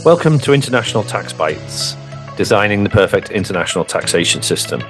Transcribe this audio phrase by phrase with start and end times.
[0.00, 1.96] Welcome to International Tax Bites,
[2.36, 4.82] designing the perfect international taxation system.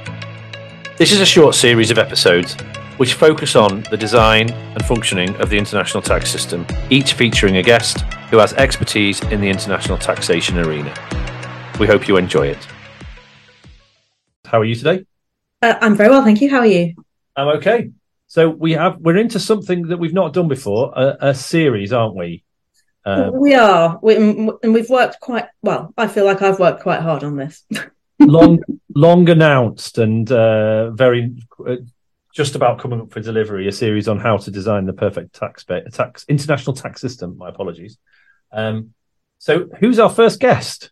[0.97, 2.55] This is a short series of episodes
[2.97, 7.62] which focus on the design and functioning of the international tax system, each featuring a
[7.62, 8.00] guest
[8.30, 10.95] who has expertise in the international taxation arena.
[11.79, 12.66] We hope you enjoy it.
[14.46, 15.05] How are you today?
[15.61, 16.48] Uh, I'm very well, thank you.
[16.48, 16.95] How are you?
[17.37, 17.91] I'm okay.
[18.29, 22.16] So we have we're into something that we've not done before, a, a series, aren't
[22.16, 22.45] we?
[23.05, 25.93] Um, we are, we, and we've worked quite well.
[25.96, 27.64] I feel like I've worked quite hard on this.
[28.21, 28.63] long,
[28.94, 31.35] long announced, and uh, very
[31.67, 31.77] uh,
[32.34, 33.68] just about coming up for delivery.
[33.68, 37.36] A series on how to design the perfect tax tax international tax system.
[37.36, 37.98] My apologies.
[38.52, 38.94] Um,
[39.38, 40.91] so, who's our first guest?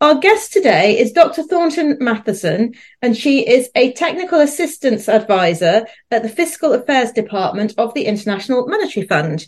[0.00, 1.42] Our guest today is Dr.
[1.42, 7.94] Thornton Matheson, and she is a technical assistance advisor at the Fiscal Affairs Department of
[7.94, 9.46] the International Monetary Fund.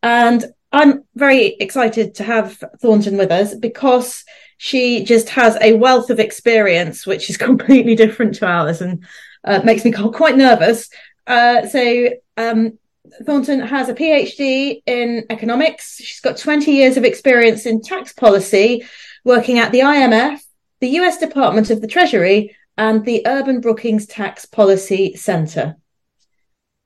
[0.00, 4.24] And I'm very excited to have Thornton with us because
[4.58, 9.04] she just has a wealth of experience, which is completely different to ours and
[9.44, 10.90] uh, makes me quite nervous.
[11.26, 12.78] Uh, so, um,
[13.24, 15.96] Thornton has a PhD in economics.
[15.96, 18.84] She's got 20 years of experience in tax policy,
[19.24, 20.40] working at the IMF,
[20.80, 25.76] the US Department of the Treasury, and the Urban Brookings Tax Policy Center.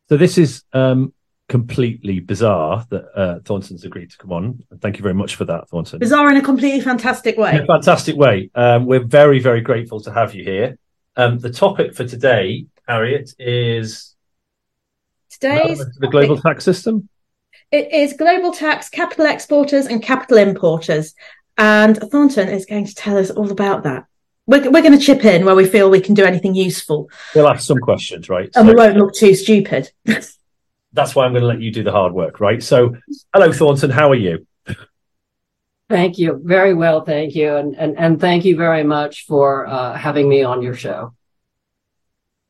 [0.08, 1.12] So, this is um,
[1.48, 4.64] completely bizarre that uh, Thornton's agreed to come on.
[4.80, 5.98] Thank you very much for that, Thornton.
[5.98, 7.56] Bizarre in a completely fantastic way.
[7.56, 8.50] In a fantastic way.
[8.54, 10.78] Um, we're very, very grateful to have you here.
[11.16, 14.14] Um, the topic for today, Harriet, is
[15.30, 17.08] today's the global tax system.
[17.70, 21.14] It is global tax, capital exporters, and capital importers.
[21.58, 24.06] And Thornton is going to tell us all about that.
[24.46, 27.10] We're, we're going to chip in where we feel we can do anything useful.
[27.34, 28.50] We'll ask some questions, right?
[28.54, 28.72] And so...
[28.72, 29.90] we won't look too stupid.
[30.92, 32.62] that's why I'm going to let you do the hard work, right?
[32.62, 32.96] So,
[33.34, 33.90] hello, Thornton.
[33.90, 34.46] How are you?
[35.88, 36.40] Thank you.
[36.42, 40.42] Very well, thank you, and and and thank you very much for uh, having me
[40.42, 41.14] on your show.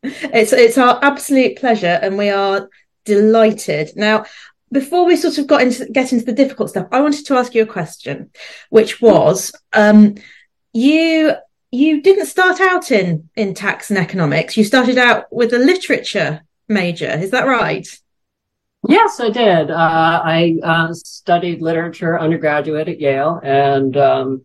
[0.03, 2.69] It's it's our absolute pleasure, and we are
[3.05, 3.93] delighted.
[3.97, 4.27] Now,
[4.71, 7.55] before we sort of got into get into the difficult stuff, I wanted to ask
[7.55, 8.31] you a question,
[8.71, 10.15] which was, um,
[10.73, 11.33] you
[11.73, 14.57] you didn't start out in in tax and economics.
[14.57, 17.11] You started out with a literature major.
[17.11, 17.87] Is that right?
[18.89, 19.71] Yes, I did.
[19.71, 24.45] Uh, I uh, studied literature undergraduate at Yale, and um,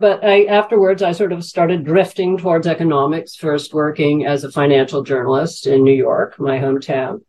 [0.00, 3.36] but I afterwards I sort of started drifting towards economics.
[3.36, 7.22] First, working as a financial journalist in New York, my hometown,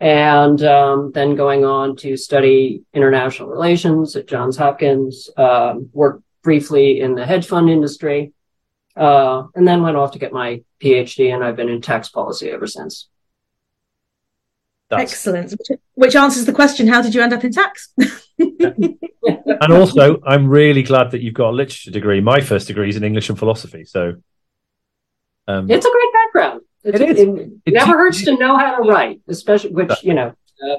[0.00, 5.30] and um, then going on to study international relations at Johns Hopkins.
[5.34, 8.34] Uh, worked briefly in the hedge fund industry,
[8.96, 12.50] uh, and then went off to get my PhD, and I've been in tax policy
[12.50, 13.08] ever since.
[14.90, 15.12] That's...
[15.12, 15.54] Excellent.
[15.94, 17.92] Which answers the question: How did you end up in tax?
[18.38, 22.20] and also, I'm really glad that you've got a literature degree.
[22.20, 24.14] My first degree is in English and philosophy, so
[25.46, 25.70] um...
[25.70, 26.62] it's a great background.
[26.84, 27.18] It's, it is.
[27.20, 30.32] It, it never hurts to know how to write, especially which you know
[30.66, 30.76] uh,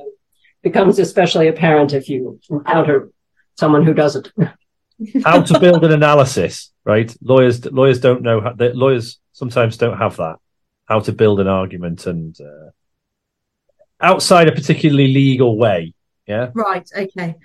[0.63, 3.11] becomes especially apparent if you encounter
[3.59, 4.31] someone who doesn't.
[5.23, 7.15] how to build an analysis, right?
[7.21, 8.55] Lawyers lawyers don't know how.
[8.57, 10.37] Lawyers sometimes don't have that.
[10.85, 12.35] How to build an argument and.
[12.41, 12.71] Uh,
[14.01, 15.93] outside a particularly legal way.
[16.27, 16.51] Yeah.
[16.53, 16.87] Right.
[16.95, 17.35] Okay.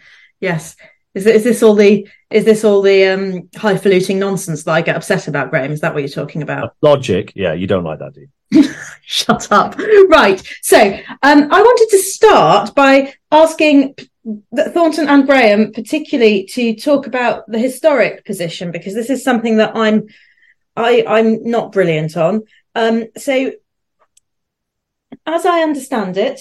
[0.40, 0.76] Yes.
[1.14, 4.96] Is, is this all the is this all the um, highfalutin nonsense that I get
[4.96, 5.70] upset about, Grahame?
[5.70, 6.74] Is that what you're talking about?
[6.82, 7.32] Logic.
[7.36, 8.64] Yeah, you don't like that, do you?
[9.02, 9.78] Shut up.
[10.08, 10.42] Right.
[10.62, 13.94] So um, I wanted to start by asking
[14.72, 19.76] Thornton and Grahame, particularly, to talk about the historic position because this is something that
[19.76, 20.08] I'm
[20.76, 22.42] I, I'm not brilliant on.
[22.74, 23.52] Um, so
[25.26, 26.40] as I understand it,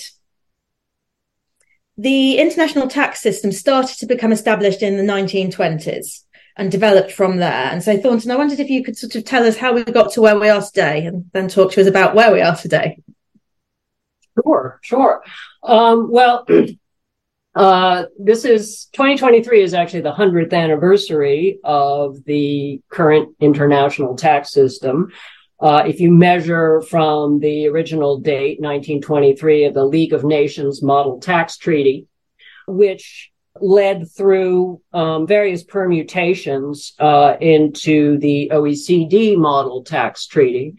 [1.98, 6.24] the international tax system started to become established in the 1920s
[6.56, 7.52] and developed from there.
[7.52, 10.12] And so, Thornton, I wondered if you could sort of tell us how we got
[10.14, 13.00] to where we are today and then talk to us about where we are today.
[14.42, 15.24] Sure, sure.
[15.62, 16.46] Um, well,
[17.56, 25.12] uh, this is 2023 is actually the 100th anniversary of the current international tax system.
[25.64, 31.22] Uh, if you measure from the original date, 1923, of the League of Nations Model
[31.22, 32.06] Tax Treaty,
[32.68, 33.32] which
[33.62, 40.76] led through um, various permutations uh, into the OECD Model Tax Treaty,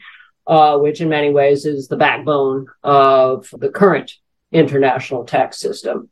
[0.46, 4.12] uh, which in many ways is the backbone of the current
[4.52, 6.10] international tax system.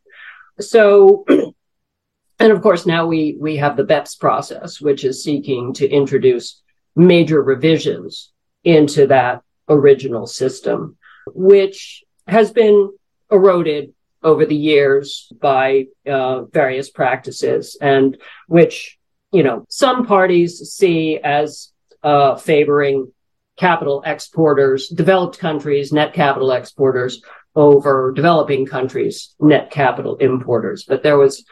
[0.61, 1.27] So,
[2.39, 6.63] and of course, now we we have the BEPS process, which is seeking to introduce
[6.97, 8.32] major revisions
[8.65, 12.91] into that original system, which has been
[13.31, 13.93] eroded
[14.23, 18.99] over the years by uh, various practices and which
[19.33, 21.73] you know, some parties see as
[22.03, 23.11] uh, favoring
[23.59, 27.23] capital exporters, developed countries, net capital exporters
[27.55, 30.85] over developing countries, net capital importers.
[30.87, 31.45] But there was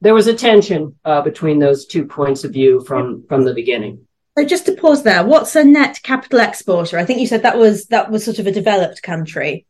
[0.00, 4.06] there was a tension uh, between those two points of view from from the beginning.
[4.38, 6.96] So just to pause there, what's a net capital exporter?
[6.96, 9.66] I think you said that was that was sort of a developed country.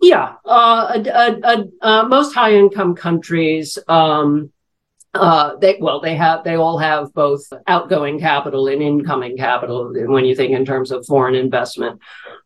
[0.00, 3.78] Yeah, uh, uh, most high income countries.
[3.88, 4.52] Um,
[5.12, 10.24] uh, they well, they have they all have both outgoing capital and incoming capital when
[10.24, 12.00] you think in terms of foreign investment.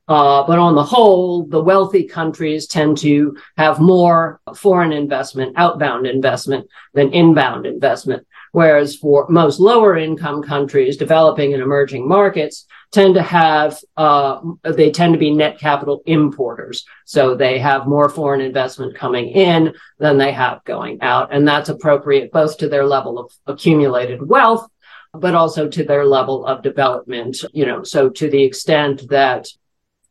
[0.09, 6.07] Uh, but on the whole, the wealthy countries tend to have more foreign investment, outbound
[6.07, 8.27] investment than inbound investment.
[8.55, 14.93] Whereas for most lower income countries, developing and emerging markets tend to have, uh, they
[14.93, 16.87] tend to be net capital importers.
[17.05, 21.35] So they have more foreign investment coming in than they have going out.
[21.35, 24.65] And that's appropriate both to their level of accumulated wealth,
[25.13, 27.39] but also to their level of development.
[27.53, 29.49] You know, so to the extent that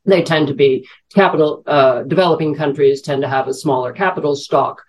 [0.03, 0.85] they tend to be
[1.15, 4.83] capital, uh, developing countries tend to have a smaller capital stock.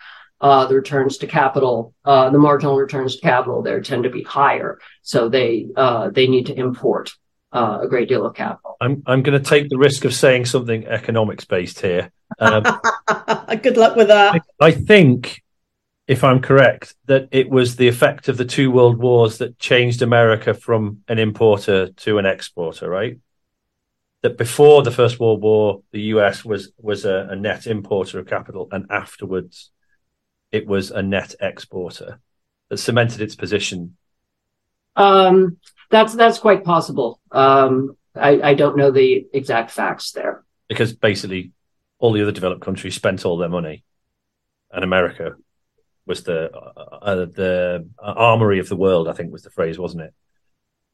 [0.44, 4.23] Uh, the returns to capital, uh, the marginal returns to capital there tend to be
[4.23, 4.79] higher.
[5.00, 7.14] So they, uh, they need to import,
[7.50, 8.76] uh, a great deal of capital.
[8.79, 12.12] I'm, I'm going to take the risk of saying something economics based here.
[12.38, 12.62] Um,
[13.62, 14.43] Good luck with that.
[14.61, 15.43] I think
[16.06, 20.02] if I'm correct, that it was the effect of the two world wars that changed
[20.02, 23.17] America from an importer to an exporter, right?
[24.25, 28.26] that before the First World War, the US was was a, a, net importer of
[28.26, 29.70] capital, and afterwards,
[30.54, 32.20] it was a net exporter
[32.68, 33.96] that cemented its position.
[34.94, 35.58] Um,
[35.90, 37.20] that's that's quite possible.
[37.32, 41.50] Um, I, I don't know the exact facts there because basically,
[41.98, 43.82] all the other developed countries spent all their money,
[44.70, 45.32] and America
[46.06, 49.08] was the uh, uh the armory of the world.
[49.08, 50.14] I think was the phrase, wasn't it?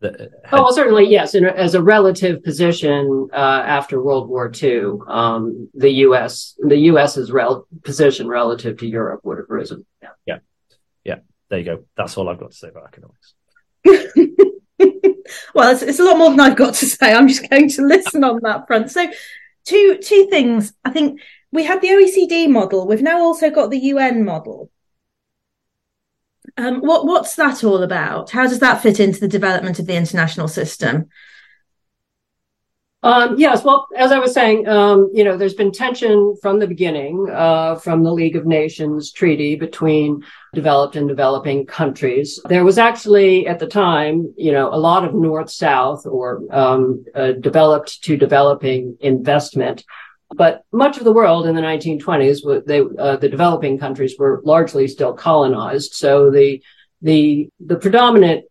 [0.02, 0.31] Had...
[0.52, 1.35] oh, well, certainly, yes.
[1.35, 6.56] In a, as a relative position uh, after World War II, um, the U.S.
[6.58, 9.85] the U.S.'s rel- position relative to Europe would have risen.
[10.02, 10.08] Yeah.
[10.26, 10.38] yeah,
[11.05, 11.17] yeah.
[11.49, 11.85] There you go.
[11.97, 13.35] That's all I've got to say about economics.
[15.55, 17.12] well, it's, it's a lot more than I've got to say.
[17.12, 18.91] I'm just going to listen on that front.
[18.91, 19.11] So,
[19.64, 20.73] two two things.
[20.85, 21.20] I think
[21.53, 22.87] we had the OECD model.
[22.87, 24.70] We've now also got the UN model.
[26.56, 28.31] Um, what what's that all about?
[28.31, 31.08] How does that fit into the development of the international system?
[33.02, 36.67] Um, yes, well, as I was saying, um, you know, there's been tension from the
[36.67, 42.38] beginning, uh, from the League of Nations treaty between developed and developing countries.
[42.47, 47.32] There was actually at the time, you know, a lot of north-south or um, uh,
[47.32, 49.82] developed to developing investment
[50.35, 54.87] but much of the world in the 1920s, they, uh, the developing countries were largely
[54.87, 55.94] still colonized.
[55.94, 56.62] So the,
[57.03, 58.44] the, the predominant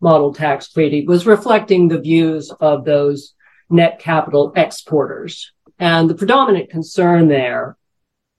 [0.00, 3.34] model tax treaty was reflecting the views of those
[3.68, 5.52] net capital exporters.
[5.78, 7.76] And the predominant concern there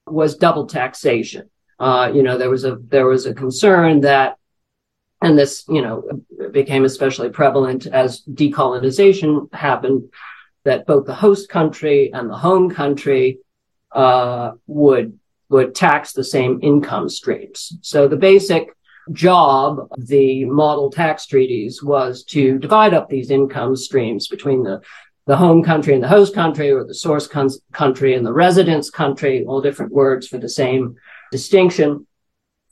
[0.08, 1.50] was double taxation.
[1.80, 4.38] Uh, you know, there was a, there was a concern that,
[5.22, 6.04] and this, you know,
[6.52, 10.12] became especially prevalent as decolonization happened,
[10.64, 13.40] that both the host country and the home country
[13.92, 15.18] uh, would
[15.50, 17.74] would tax the same income streams.
[17.82, 18.74] So the basic
[19.12, 24.82] job of the model tax treaties was to divide up these income streams between the
[25.28, 28.90] the home country and the host country, or the source con- country and the residence
[28.90, 30.96] country, all different words for the same
[31.32, 32.08] distinction.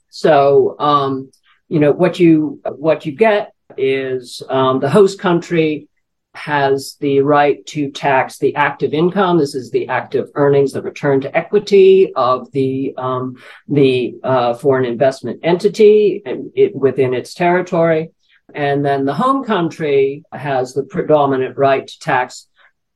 [0.09, 1.31] So, um,
[1.67, 5.87] you know, what you what you get is um, the host country
[6.35, 9.37] has the right to tax the active income.
[9.37, 13.35] This is the active earnings, the return to equity of the um,
[13.67, 18.11] the uh, foreign investment entity and it, within its territory.
[18.53, 22.47] And then the home country has the predominant right to tax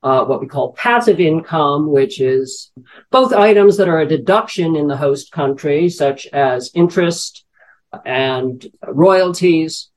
[0.04, 2.72] uh, what we call passive income, which is
[3.10, 7.46] both items that are a deduction in the host country, such as interest
[8.06, 9.90] and royalties,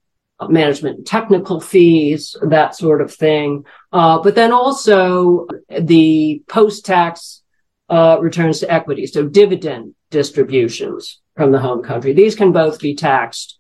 [0.49, 3.65] management technical fees, that sort of thing.
[3.93, 5.47] Uh, but then also
[5.81, 7.43] the post-tax
[7.89, 12.13] uh, returns to equity, so dividend distributions from the home country.
[12.13, 13.59] These can both be taxed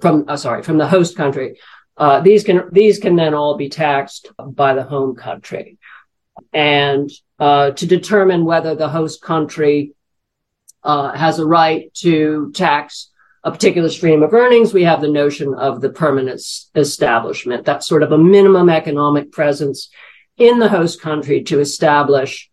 [0.00, 1.58] from, uh, sorry, from the host country.
[1.96, 5.76] Uh, these can these can then all be taxed by the home country,
[6.54, 9.92] and uh, to determine whether the host country
[10.82, 13.10] uh, has a right to tax
[13.44, 16.40] a particular stream of earnings, we have the notion of the permanent
[16.74, 17.64] establishment.
[17.64, 19.90] That's sort of a minimum economic presence
[20.36, 22.48] in the host country to establish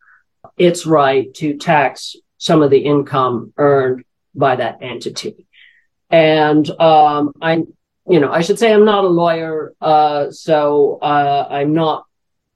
[0.57, 4.03] its right to tax some of the income earned
[4.33, 5.45] by that entity.
[6.09, 7.63] And um, I
[8.09, 12.05] you know, I should say I'm not a lawyer, uh, so uh, I'm not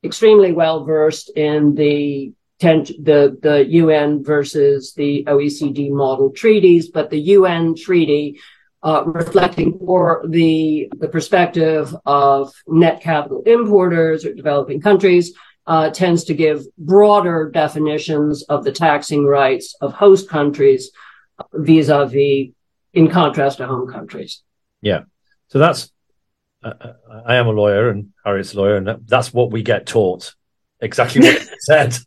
[0.03, 7.19] extremely well versed in the the the UN versus the OECD model treaties, but the
[7.19, 8.39] UN treaty
[8.81, 15.33] uh, reflecting for the the perspective of net capital importers or developing countries
[15.65, 20.91] uh, tends to give broader definitions of the taxing rights of host countries
[21.53, 22.49] vis-a-vis
[22.93, 24.41] in contrast to home countries.
[24.81, 25.03] Yeah.
[25.47, 25.91] So that's,
[26.63, 26.93] uh, uh,
[27.25, 30.35] I am a lawyer and Harriet's a lawyer, and that's what we get taught.
[30.79, 31.97] Exactly what it said.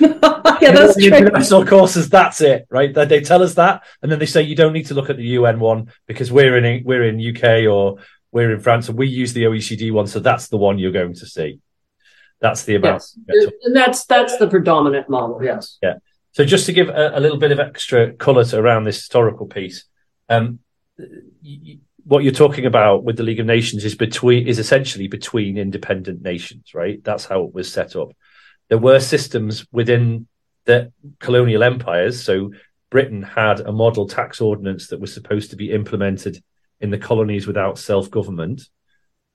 [0.60, 2.08] yeah, that's the international courses.
[2.08, 2.92] That's it, right?
[2.92, 5.16] They, they tell us that, and then they say you don't need to look at
[5.16, 7.98] the UN one because we're in we're in UK or
[8.32, 11.14] we're in France, and we use the OECD one, so that's the one you're going
[11.14, 11.60] to see.
[12.40, 13.04] That's the amount.
[13.28, 13.52] Yes.
[13.64, 15.40] And that's that's the predominant model.
[15.42, 15.78] Yes.
[15.82, 15.94] Yeah.
[16.32, 19.84] So just to give a, a little bit of extra colour around this historical piece,
[20.28, 20.60] um,
[22.04, 26.22] what you're talking about with the League of Nations is between is essentially between independent
[26.22, 27.02] nations, right?
[27.02, 28.10] That's how it was set up.
[28.68, 30.26] There were systems within
[30.64, 32.22] the colonial empires.
[32.22, 32.52] So
[32.90, 36.42] Britain had a model tax ordinance that was supposed to be implemented
[36.80, 38.62] in the colonies without self government,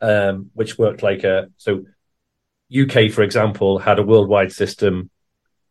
[0.02, 1.84] um, which worked like a so
[2.74, 5.10] UK, for example, had a worldwide system,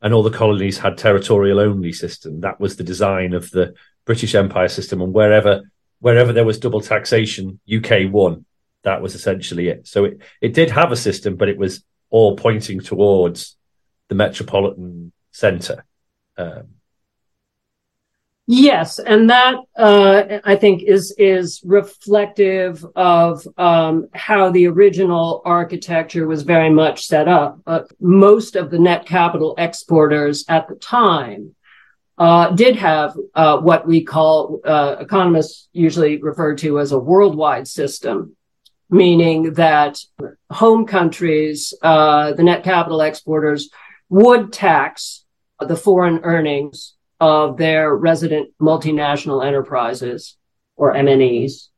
[0.01, 2.41] and all the colonies had territorial only system.
[2.41, 5.63] That was the design of the British Empire system, and wherever
[6.01, 8.45] wherever there was double taxation, UK won.
[8.83, 9.87] That was essentially it.
[9.87, 13.57] So it, it did have a system, but it was all pointing towards
[14.09, 15.85] the metropolitan centre.
[16.37, 16.75] Um,
[18.49, 26.27] Yes, and that uh, I think is is reflective of um, how the original architecture
[26.27, 27.61] was very much set up.
[27.67, 31.55] Uh, most of the net capital exporters at the time
[32.19, 37.69] uh, did have uh, what we call uh, economists usually refer to as a worldwide
[37.69, 38.37] system,
[38.93, 39.99] meaning that
[40.51, 43.71] home countries, uh, the net capital exporters,
[44.11, 45.25] would tax
[45.59, 50.37] the foreign earnings of their resident multinational enterprises
[50.77, 51.69] or MNEs,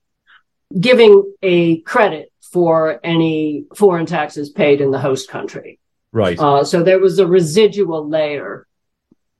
[0.78, 5.78] giving a credit for any foreign taxes paid in the host country.
[6.12, 6.38] Right.
[6.38, 8.66] Uh, so there was a residual layer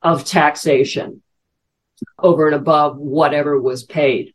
[0.00, 1.22] of taxation
[2.18, 4.34] over and above whatever was paid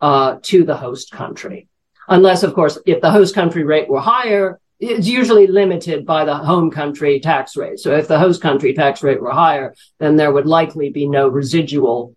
[0.00, 1.68] uh, to the host country.
[2.08, 6.36] Unless, of course, if the host country rate were higher, it's usually limited by the
[6.36, 7.78] home country tax rate.
[7.78, 11.28] So if the host country tax rate were higher, then there would likely be no
[11.28, 12.14] residual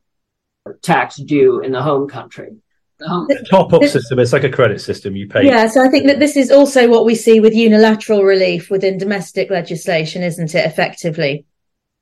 [0.82, 2.58] tax due in the home country.
[3.00, 5.46] The top up system, it's like a credit system you pay.
[5.46, 8.98] Yeah, so I think that this is also what we see with unilateral relief within
[8.98, 10.66] domestic legislation, isn't it?
[10.66, 11.46] Effectively.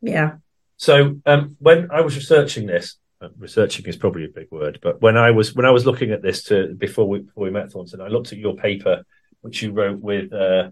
[0.01, 0.37] Yeah.
[0.77, 2.97] So um, when I was researching this,
[3.37, 6.21] researching is probably a big word, but when I was when I was looking at
[6.21, 9.03] this to before we before we met Thornton, I looked at your paper
[9.41, 10.69] which you wrote with uh,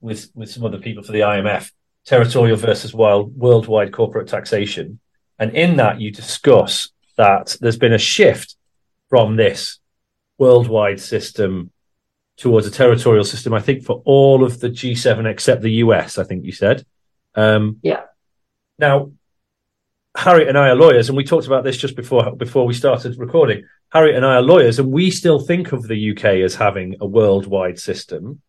[0.00, 1.70] with with some other people for the IMF,
[2.04, 5.00] territorial versus wild worldwide corporate taxation,
[5.38, 8.56] and in that you discuss that there's been a shift
[9.08, 9.78] from this
[10.38, 11.70] worldwide system
[12.36, 13.52] towards a territorial system.
[13.52, 16.18] I think for all of the G7 except the US.
[16.18, 16.84] I think you said.
[17.34, 18.02] Um, yeah.
[18.78, 19.10] Now,
[20.18, 23.16] Harriet and I are lawyers, and we talked about this just before before we started
[23.20, 23.64] recording.
[23.92, 27.06] Harriet and I are lawyers, and we still think of the UK as having a
[27.06, 28.42] worldwide system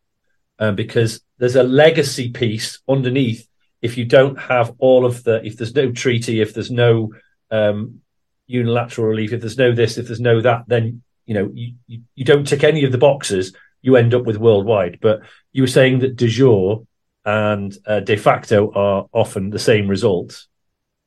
[0.58, 3.48] um, because there's a legacy piece underneath.
[3.84, 7.14] If you don't have all of the, if there's no treaty, if there's no
[7.52, 8.02] um,
[8.48, 12.02] unilateral relief, if there's no this, if there's no that, then you know you, you,
[12.16, 13.56] you don't tick any of the boxes.
[13.84, 14.98] You end up with worldwide.
[15.00, 15.22] But
[15.54, 16.88] you were saying that de jure
[17.26, 20.48] and uh, de facto are often the same result,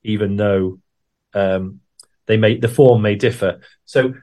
[0.05, 0.79] even though
[1.35, 1.81] um,
[2.27, 3.61] they may the form may differ.
[3.85, 4.15] So,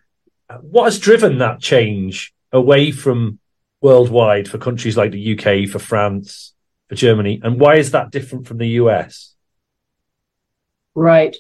[0.61, 3.39] what has driven that change away from
[3.81, 6.53] worldwide for countries like the UK, for France,
[6.87, 9.35] for Germany, and why is that different from the US?
[10.95, 11.37] Right.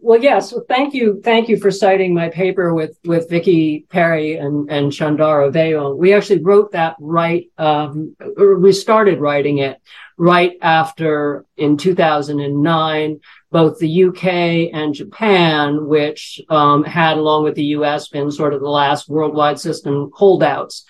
[0.00, 0.52] Well, yes.
[0.52, 1.20] Well, thank you.
[1.22, 5.98] Thank you for citing my paper with, with Vicky Perry and, and Chandara Veung.
[5.98, 7.50] We actually wrote that right.
[7.58, 9.82] Um, we started writing it
[10.16, 13.20] right after in 2009,
[13.52, 18.60] both the UK and Japan, which um, had, along with the US, been sort of
[18.60, 20.84] the last worldwide system holdouts,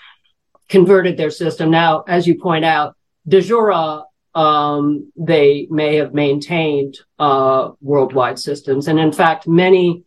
[0.69, 1.71] converted their system.
[1.71, 4.04] Now, as you point out, de jure,
[4.35, 8.87] um, they may have maintained uh, worldwide systems.
[8.87, 10.04] And in fact, many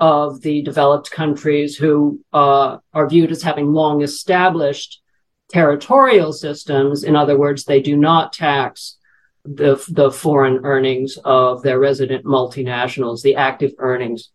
[0.00, 5.00] of the developed countries who uh, are viewed as having long established
[5.48, 8.98] territorial systems, in other words, they do not tax
[9.44, 14.30] the, the foreign earnings of their resident multinationals, the active earnings,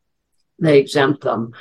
[0.59, 1.53] they exempt them.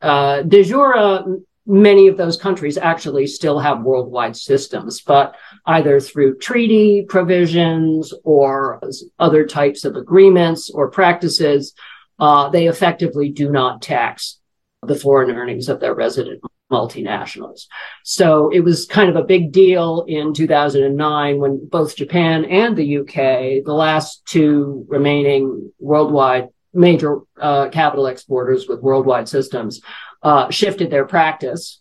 [0.00, 6.38] Uh, de jure many of those countries actually still have worldwide systems, but either through
[6.38, 8.80] treaty provisions or
[9.18, 11.72] other types of agreements or practices,
[12.18, 14.40] uh, they effectively do not tax
[14.82, 17.66] the foreign earnings of their resident multinationals.
[18.02, 22.98] So it was kind of a big deal in 2009 when both Japan and the
[22.98, 29.82] UK, the last two remaining worldwide major uh, capital exporters with worldwide systems,
[30.22, 31.80] uh, shifted their practice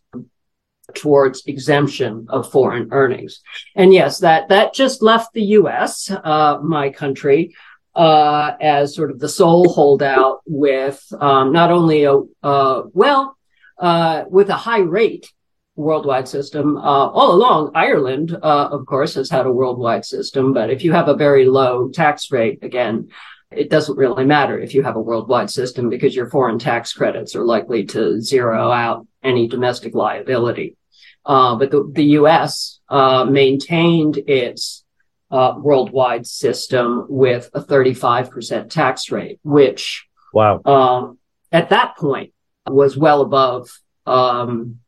[0.94, 3.42] towards exemption of foreign earnings.
[3.76, 7.56] And yes, that that just left the U.S., uh, my country,
[7.96, 13.38] uh, as sort of the sole holdout with um, not only a uh, well
[13.82, 15.32] uh, with a high rate
[15.76, 16.78] worldwide system.
[16.78, 20.92] Uh, all along, Ireland, uh, of course, has had a worldwide system, but if you
[20.94, 23.10] have a very low tax rate, again,
[23.52, 27.36] it doesn't really matter if you have a worldwide system because your foreign tax credits
[27.36, 30.78] are likely to zero out any domestic liability.
[31.26, 32.80] Uh, but the, the U.S.
[32.88, 34.86] Uh, maintained its
[35.30, 41.18] uh, worldwide system with a 35% tax rate, which wow, um,
[41.52, 42.34] at that point
[42.68, 43.70] was well above
[44.06, 44.80] um,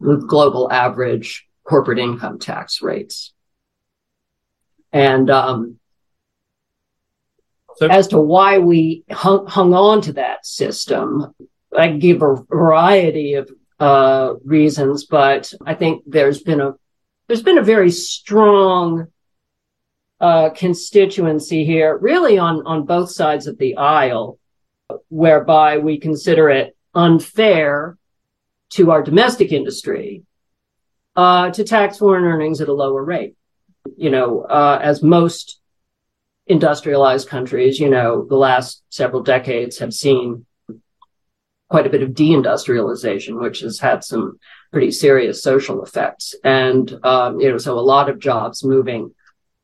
[0.00, 3.32] global average corporate income tax rates.
[4.92, 5.78] And um,
[7.76, 11.34] so, as to why we hung, hung on to that system,
[11.76, 13.50] I give a variety of
[13.80, 16.74] uh, reasons, but I think there's been a
[17.26, 19.06] there's been a very strong
[20.20, 24.38] uh, constituency here, really on on both sides of the aisle,
[25.08, 27.96] whereby we consider it unfair
[28.70, 30.22] to our domestic industry
[31.16, 33.36] uh, to tax foreign earnings at a lower rate.
[33.96, 35.60] You know, uh, as most
[36.46, 40.46] industrialized countries, you know, the last several decades have seen
[41.68, 44.38] quite a bit of deindustrialization, which has had some
[44.70, 46.34] pretty serious social effects.
[46.44, 49.14] And, um, you know, so a lot of jobs moving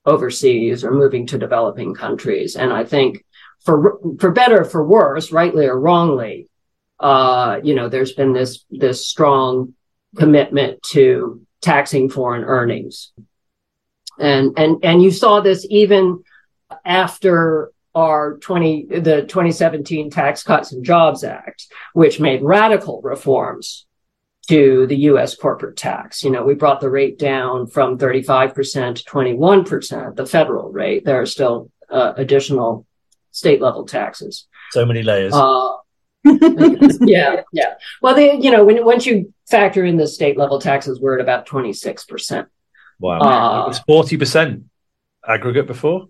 [0.06, 2.56] overseas or moving to developing countries.
[2.56, 3.24] And I think
[3.60, 6.47] for, for better, for worse, rightly or wrongly,
[7.00, 9.74] uh, you know, there's been this, this strong
[10.16, 13.12] commitment to taxing foreign earnings.
[14.18, 16.22] And, and, and you saw this even
[16.84, 23.86] after our 20, the 2017 Tax Cuts and Jobs Act, which made radical reforms
[24.48, 25.36] to the U.S.
[25.36, 26.24] corporate tax.
[26.24, 31.04] You know, we brought the rate down from 35% to 21%, the federal rate.
[31.04, 32.86] There are still uh, additional
[33.30, 34.46] state level taxes.
[34.70, 35.34] So many layers.
[35.34, 35.72] Uh,
[37.00, 37.74] yeah, yeah.
[38.02, 41.20] Well, they, you know, when once you factor in the state level taxes, we're at
[41.20, 42.46] about 26%.
[43.00, 43.20] Wow.
[43.20, 44.64] Uh, it was 40%
[45.26, 46.08] aggregate before?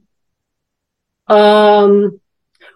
[1.27, 2.21] Um,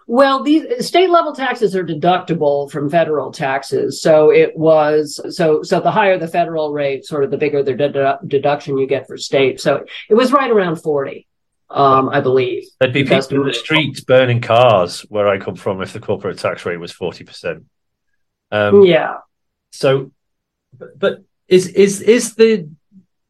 [0.05, 4.01] well, these state level taxes are deductible from federal taxes.
[4.01, 7.73] So it was so so the higher the federal rate, sort of the bigger the
[7.73, 9.61] dedu- deduction you get for state.
[9.61, 11.27] So it was right around forty,
[11.73, 12.63] um, I believe.
[12.79, 16.37] There'd be people in the streets burning cars where I come from if the corporate
[16.37, 17.65] tax rate was forty percent.
[18.51, 19.17] Um, yeah.
[19.71, 20.11] So,
[20.95, 22.69] but is is is the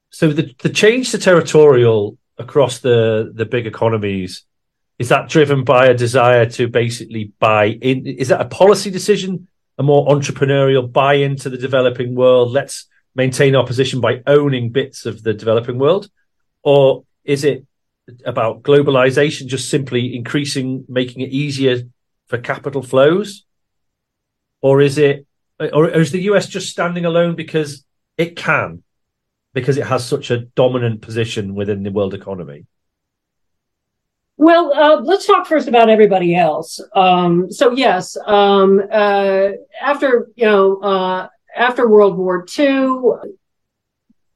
[0.09, 4.45] so the the change to territorial across the the big economies
[4.99, 8.05] is that driven by a desire to basically buy in?
[8.05, 12.51] Is that a policy decision, a more entrepreneurial buy into the developing world?
[12.51, 16.09] Let's maintain our position by owning bits of the developing world,
[16.61, 17.65] or is it
[18.25, 21.83] about globalization just simply increasing, making it easier
[22.27, 23.45] for capital flows,
[24.61, 25.25] or is it,
[25.59, 27.85] or is the US just standing alone because
[28.17, 28.83] it can,
[29.53, 32.65] because it has such a dominant position within the world economy?
[34.37, 36.79] Well, uh, let's talk first about everybody else.
[36.95, 43.31] Um, so yes, um, uh, after you know, uh, after World War II,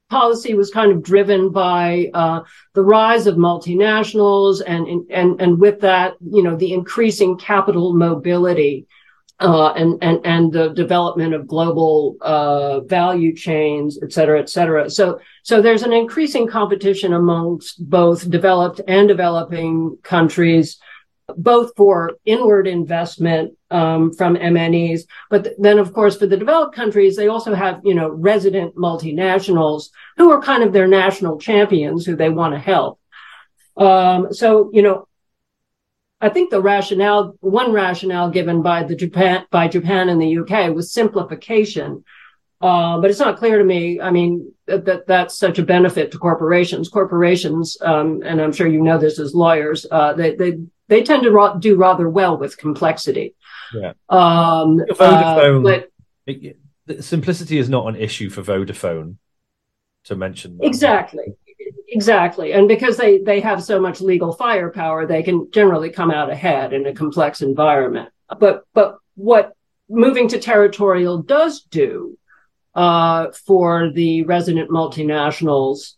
[0.10, 2.42] policy was kind of driven by uh,
[2.74, 8.88] the rise of multinationals, and and and with that, you know, the increasing capital mobility
[9.40, 14.90] uh, and and and the development of global uh, value chains, et cetera, et cetera.
[14.90, 20.80] So so there's an increasing competition amongst both developed and developing countries,
[21.36, 26.76] both for inward investment um, from MNEs, but th- then of course for the developed
[26.76, 32.06] countries, they also have you know resident multinationals who are kind of their national champions
[32.06, 33.00] who they want to help.
[33.76, 35.08] Um, so you know
[36.20, 40.74] I think the rationale, one rationale given by the Japan, by Japan and the UK
[40.74, 42.04] was simplification.
[42.60, 44.02] Uh, but it's not clear to me.
[44.02, 46.90] I mean, that, that that's such a benefit to corporations.
[46.90, 50.58] Corporations, um, and I'm sure you know this as lawyers, uh, they, they,
[50.88, 53.36] they tend to ra- do rather well with complexity.
[53.74, 53.94] Yeah.
[54.10, 55.90] Um, uh, but,
[57.02, 59.18] simplicity is not an issue for Vodafone
[60.06, 60.58] to mention.
[60.58, 60.66] That.
[60.66, 61.36] Exactly.
[61.90, 62.54] Exactly.
[62.54, 66.74] And because they, they have so much legal firepower, they can generally come out ahead
[66.74, 68.10] in a complex environment.
[68.40, 69.54] But, but what
[69.90, 72.18] moving to territorial does do
[72.76, 75.96] uh, for the resident multinationals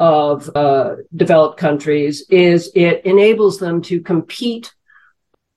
[0.00, 4.74] of uh, developed countries is it enables them to compete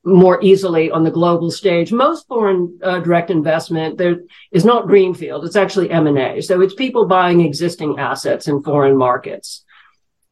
[0.03, 1.93] more easily on the global stage.
[1.93, 4.17] Most foreign uh, direct investment there
[4.51, 6.41] is not greenfield; it's actually M and A.
[6.41, 9.63] So it's people buying existing assets in foreign markets.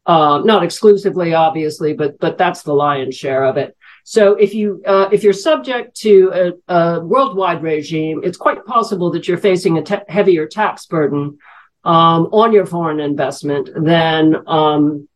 [0.06, 3.78] Uh, not exclusively, obviously, but but that's the lion's share of it.
[4.04, 9.12] So if you uh, if you're subject to a, a, worldwide regime, it's quite possible
[9.12, 11.38] that you're facing a te- heavier tax burden
[11.84, 15.08] um, on your foreign investment than um,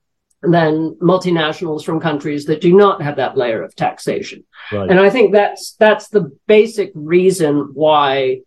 [0.42, 4.44] than multinationals from countries that do not have that layer of taxation.
[4.72, 4.90] Right.
[4.90, 8.42] And I think that's that's the basic reason why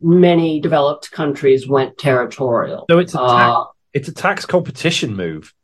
[0.00, 2.86] many developed countries went territorial.
[2.90, 5.54] So it's a tax, uh, it's a tax competition move.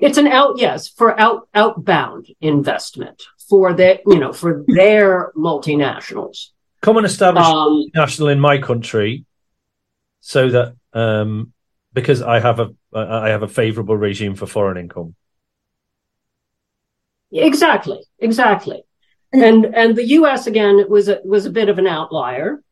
[0.00, 6.48] It's an out yes for out outbound investment for their you know for their multinationals.
[6.82, 9.24] Come and establish um, national in my country,
[10.22, 11.52] so that um,
[11.92, 15.14] because I have a I have a favorable regime for foreign income.
[17.32, 18.84] Exactly, exactly.
[19.32, 20.46] And and the U.S.
[20.46, 22.62] again was a, was a bit of an outlier,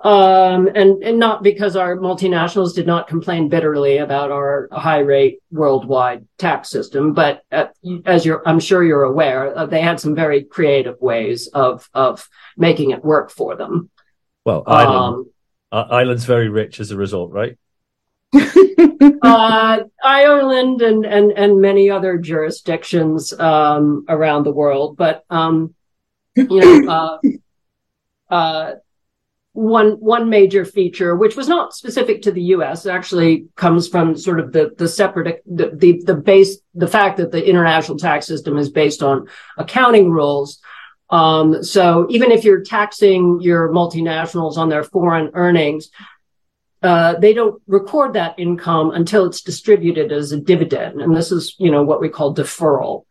[0.00, 5.40] um, and and not because our multinationals did not complain bitterly about our high rate
[5.50, 7.66] worldwide tax system, but uh,
[8.06, 12.28] as you're I'm sure you're aware, uh, they had some very creative ways of of
[12.56, 13.90] making it work for them.
[14.44, 15.31] Well, Ireland, um,
[15.72, 17.56] Ireland's very rich as a result, right?
[19.22, 24.96] uh, Ireland and, and, and many other jurisdictions um, around the world.
[24.96, 25.74] But, um,
[26.36, 27.18] you know,
[28.30, 28.74] uh, uh,
[29.54, 34.40] one one major feature, which was not specific to the U.S., actually comes from sort
[34.40, 38.56] of the the separate the, the the base the fact that the international tax system
[38.56, 40.58] is based on accounting rules.
[41.12, 45.90] Um, so even if you're taxing your multinationals on their foreign earnings,
[46.82, 51.00] uh, they don't record that income until it's distributed as a dividend.
[51.00, 53.04] And this is, you know, what we call deferral.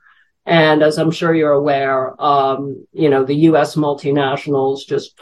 [0.45, 3.75] And as I'm sure you're aware, um, you know, the U.S.
[3.75, 5.17] multinationals just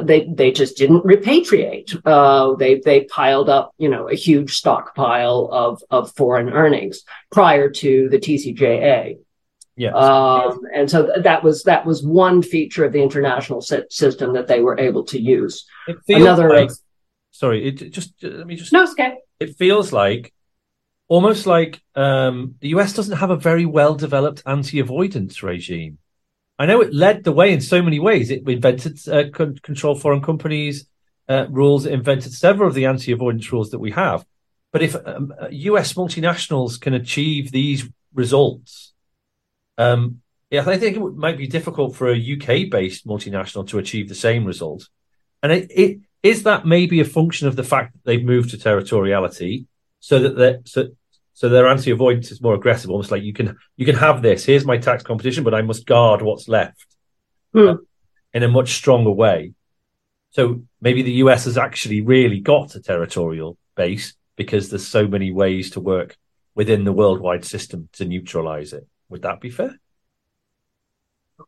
[0.00, 2.00] they they just didn't repatriate.
[2.06, 7.68] Uh, they they piled up, you know, a huge stockpile of of foreign earnings prior
[7.68, 9.18] to the TCJA.
[9.76, 9.94] Yes.
[9.94, 14.46] Um, and so th- that was that was one feature of the international system that
[14.46, 15.64] they were able to use.
[16.08, 16.70] Another like,
[17.30, 18.72] sorry, it just let me just.
[18.72, 19.16] No, it's okay.
[19.40, 20.32] It feels like
[21.08, 25.98] almost like um, the US doesn't have a very well developed anti avoidance regime.
[26.58, 28.30] I know it led the way in so many ways.
[28.30, 30.86] It invented uh, con- control foreign companies
[31.28, 31.86] uh, rules.
[31.86, 34.24] It invented several of the anti avoidance rules that we have.
[34.70, 38.91] But if um, US multinationals can achieve these results,
[39.82, 44.08] um, yeah, I think it might be difficult for a UK based multinational to achieve
[44.08, 44.88] the same result.
[45.42, 48.58] And it, it is that maybe a function of the fact that they've moved to
[48.58, 49.66] territoriality
[50.00, 50.88] so that they're, so,
[51.32, 54.44] so their anti-avoidance is more aggressive, almost like you can you can have this.
[54.44, 56.86] Here's my tax competition, but I must guard what's left
[57.54, 57.78] mm.
[58.32, 59.54] in a much stronger way.
[60.30, 65.32] So maybe the US has actually really got a territorial base because there's so many
[65.32, 66.16] ways to work
[66.54, 68.86] within the worldwide system to neutralize it.
[69.12, 69.78] Would that be fair?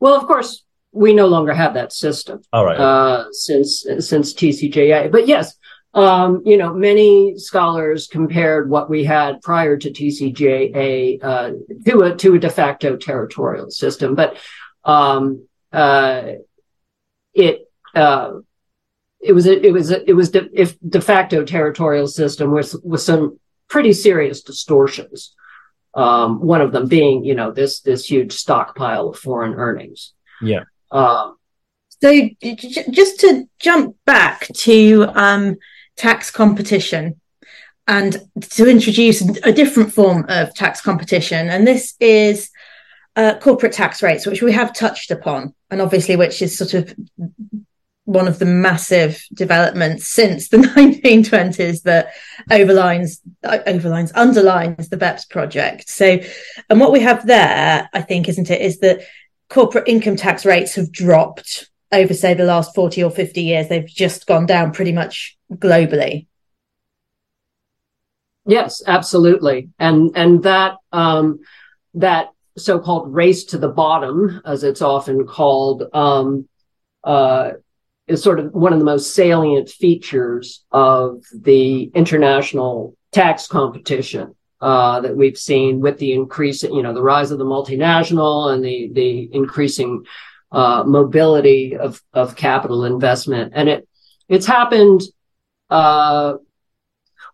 [0.01, 2.43] Well, of course, we no longer have that system.
[2.53, 2.79] All right.
[2.79, 5.57] Uh, since since TCJA, but yes,
[5.95, 11.51] um, you know, many scholars compared what we had prior to TCJA uh,
[11.87, 14.37] to a to a de facto territorial system, but
[14.85, 16.33] um, uh,
[17.33, 18.33] it uh,
[19.21, 22.75] it was a, it was a, it was de, if de facto territorial system with
[22.85, 25.35] with some pretty serious distortions.
[25.97, 30.13] Um, one of them being, you know, this this huge stockpile of foreign earnings.
[30.43, 30.65] Yeah.
[30.91, 31.37] Um,
[32.03, 32.11] so
[32.43, 35.57] j- just to jump back to um,
[35.97, 37.21] tax competition
[37.87, 42.51] and to introduce a different form of tax competition, and this is
[43.17, 46.95] uh, corporate tax rates, which we have touched upon, and obviously which is sort of
[48.05, 52.13] one of the massive developments since the 1920s that
[52.51, 55.89] overlines overlines underlines the BEPS project.
[55.89, 56.19] So,
[56.69, 59.01] and what we have there, I think, isn't it, is that
[59.49, 63.69] corporate income tax rates have dropped over, say, the last 40 or 50 years.
[63.69, 66.27] They've just gone down pretty much globally.
[68.47, 69.71] Yes, absolutely.
[69.79, 71.41] And, and that, um,
[71.95, 76.49] that so-called race to the bottom, as it's often called, um,
[77.03, 77.53] uh,
[78.07, 85.01] is sort of one of the most salient features of the international tax competition uh,
[85.01, 88.91] that we've seen with the increase, you know, the rise of the multinational and the
[88.93, 90.05] the increasing
[90.53, 93.89] uh, mobility of of capital investment, and it
[94.29, 95.03] it's happened.
[95.71, 96.35] Uh,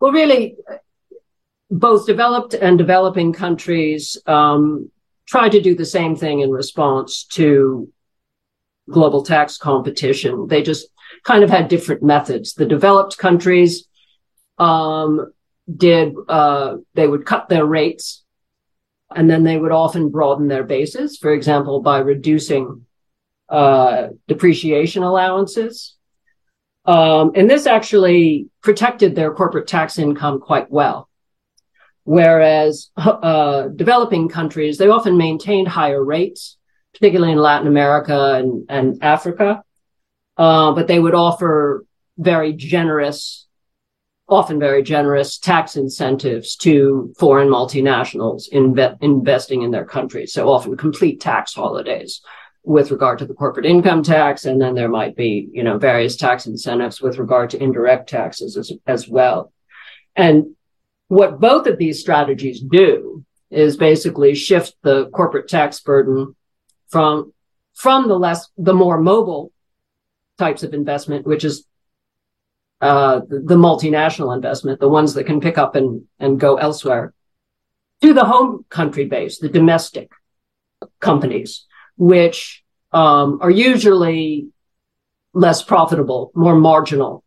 [0.00, 0.56] well, really,
[1.70, 4.90] both developed and developing countries um,
[5.26, 7.92] try to do the same thing in response to
[8.90, 10.46] global tax competition.
[10.48, 10.88] They just
[11.24, 12.54] kind of had different methods.
[12.54, 13.86] The developed countries
[14.58, 15.32] um,
[15.74, 18.24] did uh, they would cut their rates,
[19.14, 21.16] and then they would often broaden their bases.
[21.16, 22.86] For example, by reducing
[23.48, 25.96] uh, depreciation allowances.
[26.86, 31.08] Um, and this actually protected their corporate tax income quite well.
[32.04, 36.56] Whereas uh, developing countries, they often maintained higher rates
[36.94, 39.62] particularly in Latin America and, and Africa.
[40.36, 41.84] Uh, but they would offer
[42.16, 43.46] very generous,
[44.28, 50.32] often very generous tax incentives to foreign multinationals inve- investing in their countries.
[50.32, 52.22] So often complete tax holidays
[52.62, 54.44] with regard to the corporate income tax.
[54.44, 58.56] And then there might be, you know, various tax incentives with regard to indirect taxes
[58.56, 59.52] as, as well.
[60.16, 60.54] And
[61.08, 66.36] what both of these strategies do is basically shift the corporate tax burden
[66.90, 67.32] from
[67.74, 69.52] from the less the more mobile
[70.38, 71.66] types of investment, which is
[72.80, 77.12] uh, the, multinational investment, the ones that can pick up and, and go elsewhere,
[78.00, 80.10] to the home country base, the domestic
[80.98, 81.66] companies,
[81.98, 84.48] which um, are usually
[85.34, 87.22] less profitable, more marginal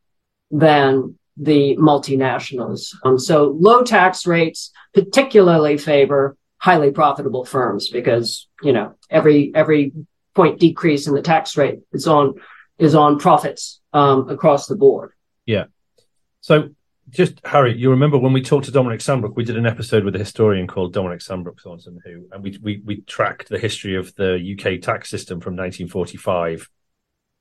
[0.50, 2.96] than the multinationals.
[3.04, 9.92] Um, so low tax rates particularly favor highly profitable firms because you know every every
[10.34, 12.36] point decrease in the tax rate is on
[12.80, 15.12] is on profits um, across the board.
[15.46, 15.66] Yeah.
[16.40, 16.70] So
[17.10, 20.16] just Harry, you remember when we talked to Dominic Sandbrook, we did an episode with
[20.16, 24.16] a historian called Dominic Sandbrook Thornton, who and we we we tracked the history of
[24.16, 26.70] the UK tax system from 1945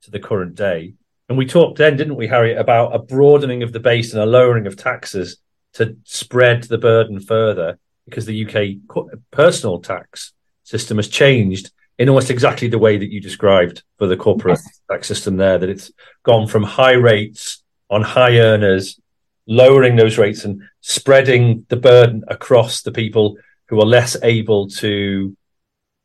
[0.03, 0.95] to the current day.
[1.29, 4.27] And we talked then, didn't we, Harry, about a broadening of the base and a
[4.27, 5.39] lowering of taxes
[5.75, 10.33] to spread the burden further because the UK personal tax
[10.65, 14.81] system has changed in almost exactly the way that you described for the corporate yes.
[14.91, 18.99] tax system there, that it's gone from high rates on high earners,
[19.47, 23.37] lowering those rates and spreading the burden across the people
[23.69, 25.37] who are less able to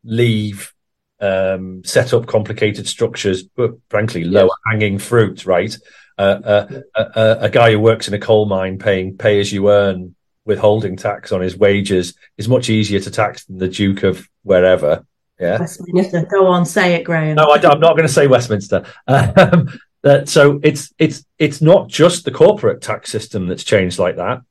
[0.04, 0.74] leave
[1.20, 5.76] um, set up complicated structures, but frankly, lower hanging fruit, right?
[6.18, 9.70] Uh, uh, uh, a guy who works in a coal mine paying pay as you
[9.72, 10.16] earn
[10.48, 15.06] withholding tax on his wages is much easier to tax than the Duke of wherever.
[15.40, 15.60] Yeah.
[15.60, 16.26] Westminster.
[16.26, 17.36] Go on, say it, Grahame.
[17.36, 18.86] No, I, am not going to say Westminster.
[19.08, 24.16] Um, that, so it's it's it's not just the corporate tax system that's changed like
[24.18, 24.42] that.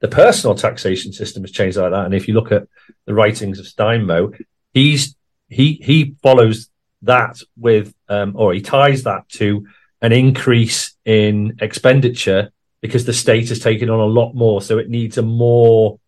[0.00, 2.04] The personal taxation system has changed like that.
[2.04, 2.66] And if you look at
[3.06, 4.38] the writings of Steinmo,
[4.74, 5.16] he's
[5.48, 6.68] he he follows
[7.02, 9.66] that with um, or he ties that to
[10.02, 14.60] an increase in expenditure because the state has taken on a lot more.
[14.60, 15.98] So it needs a more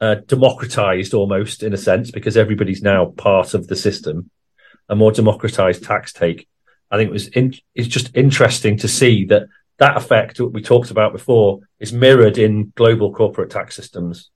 [0.00, 4.30] uh, democratized almost in a sense because everybody's now part of the system,
[4.88, 6.48] a more democratized tax take.
[6.90, 9.44] I think it was in, it's just interesting to see that
[9.78, 14.30] that effect that we talked about before is mirrored in global corporate tax systems.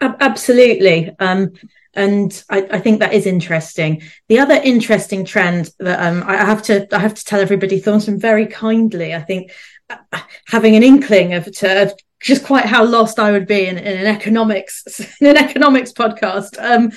[0.00, 1.14] Absolutely.
[1.18, 1.52] Um,
[1.96, 4.02] and I, I, think that is interesting.
[4.28, 8.20] The other interesting trend that um, I have to I have to tell everybody, Thornton,
[8.20, 9.14] very kindly.
[9.14, 9.50] I think
[9.90, 13.78] uh, having an inkling of, to, of just quite how lost I would be in,
[13.78, 16.62] in an economics in an economics podcast.
[16.62, 16.92] Um,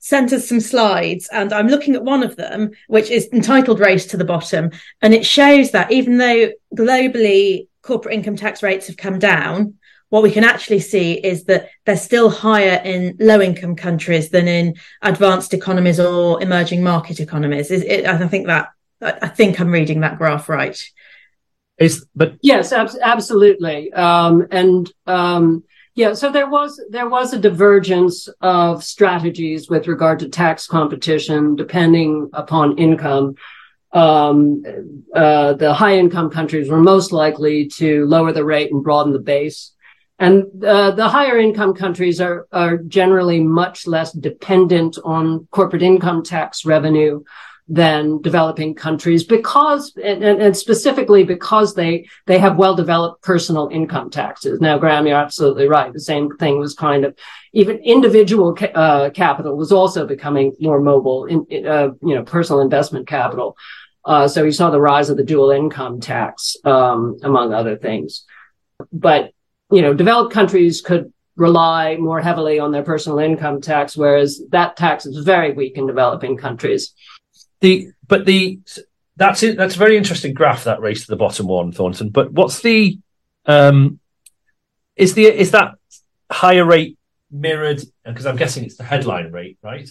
[0.00, 4.06] sent us some slides and I'm looking at one of them, which is entitled Race
[4.06, 4.70] to the Bottom.
[5.02, 9.77] And it shows that even though globally corporate income tax rates have come down,
[10.10, 14.48] what we can actually see is that they're still higher in low income countries than
[14.48, 17.70] in advanced economies or emerging market economies.
[17.70, 18.68] Is it, I think that
[19.00, 20.78] I think I'm reading that graph right.
[21.78, 23.92] Is but yes, ab- absolutely.
[23.92, 25.62] Um, and um,
[25.94, 31.54] yeah, so there was there was a divergence of strategies with regard to tax competition,
[31.54, 33.36] depending upon income.
[33.92, 34.62] Um,
[35.14, 39.18] uh, the high income countries were most likely to lower the rate and broaden the
[39.18, 39.72] base.
[40.18, 46.24] And uh, the higher income countries are, are generally much less dependent on corporate income
[46.24, 47.22] tax revenue
[47.70, 54.10] than developing countries because, and, and specifically because they, they have well developed personal income
[54.10, 54.58] taxes.
[54.58, 55.92] Now, Grahame, you're absolutely right.
[55.92, 57.16] The same thing was kind of,
[57.52, 62.62] even individual ca- uh, capital was also becoming more mobile in, uh, you know, personal
[62.62, 63.56] investment capital.
[64.04, 68.24] Uh, so you saw the rise of the dual income tax, um, among other things.
[68.92, 69.32] But
[69.70, 74.76] you know, developed countries could rely more heavily on their personal income tax, whereas that
[74.76, 76.92] tax is very weak in developing countries.
[77.60, 78.60] The but the
[79.16, 79.56] that's it.
[79.56, 82.10] That's a very interesting graph that race to the bottom one, Thornton.
[82.10, 82.98] But what's the
[83.46, 84.00] um
[84.96, 85.74] is the is that
[86.30, 86.98] higher rate
[87.30, 87.82] mirrored?
[88.04, 89.88] Because I'm guessing it's the headline rate, right?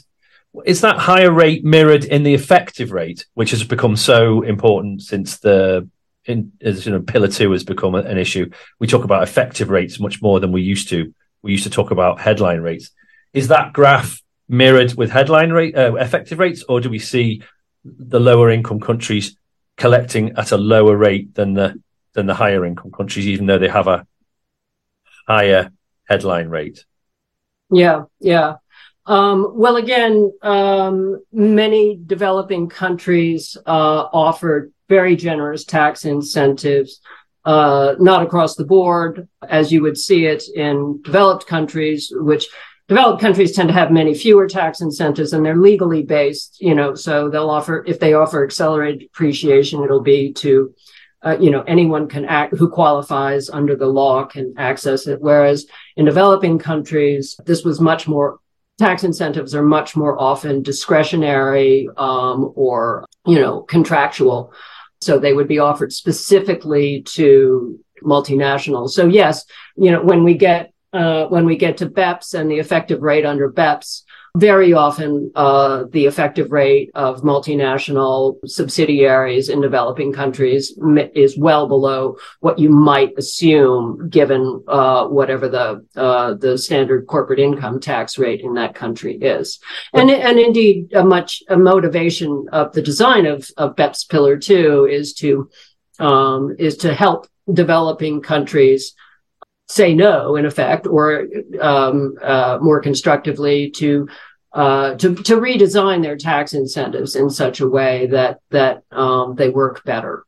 [0.66, 5.38] Is that higher rate mirrored in the effective rate, which has become so important since
[5.38, 5.88] the
[6.28, 8.50] in, as you know, pillar two has become an issue.
[8.80, 11.14] We talk about effective rates much more than we used to.
[11.42, 12.92] We used to talk about headline rates.
[13.34, 17.42] Is that graph mirrored with headline rate, uh, effective rates, or do we see
[17.84, 19.38] the lower income countries
[19.78, 21.82] collecting at a lower rate than the
[22.14, 24.06] than the higher income countries, even though they have a
[25.28, 25.72] higher
[26.06, 26.84] headline rate?
[27.70, 28.56] Yeah, yeah.
[29.06, 37.02] Um, well, again, um, many developing countries uh, offer very generous tax incentives,
[37.46, 42.48] uh, not across the board, as you would see it in developed countries, which
[42.88, 46.96] developed countries tend to have many fewer tax incentives and they're legally based, you know,
[46.96, 50.74] so they'll offer, if they offer accelerated depreciation, it'll be to,
[51.24, 55.20] uh, you know, anyone can act who qualifies under the law can access it.
[55.20, 55.66] Whereas
[55.98, 58.40] in developing countries, this was much more
[58.78, 64.54] tax incentives are much more often discretionary um, or you know contractual
[65.02, 68.92] so they would be offered specifically to multinationals.
[68.92, 72.60] So yes, you know, when we get uh, when we get to BEPS and the
[72.60, 74.04] effective rate under BEPS,
[74.38, 80.78] very often uh, the effective rate of multinational subsidiaries in developing countries
[81.16, 87.40] is well below what you might assume given uh, whatever the uh, the standard corporate
[87.40, 89.60] income tax rate in that country is.
[89.94, 94.88] And and indeed a much a motivation of the design of, of BEPS pillar 2
[94.90, 95.50] is to
[96.00, 98.94] um, is to help developing countries
[99.68, 101.28] say no, in effect, or
[101.60, 104.08] um, uh, more constructively to
[104.58, 109.50] uh, to to redesign their tax incentives in such a way that that um, they
[109.50, 110.26] work better.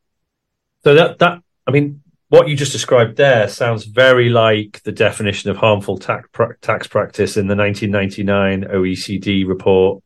[0.84, 5.50] So that that I mean, what you just described there sounds very like the definition
[5.50, 6.28] of harmful tax
[6.60, 10.04] tax practice in the 1999 OECD report.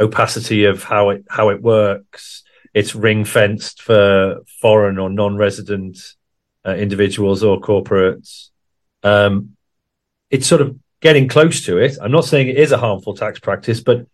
[0.00, 2.42] Opacity of how it how it works.
[2.74, 5.96] It's ring fenced for foreign or non-resident
[6.66, 8.48] uh, individuals or corporates.
[9.04, 9.50] Um,
[10.28, 11.98] it's sort of getting close to it.
[12.00, 14.06] I'm not saying it is a harmful tax practice, but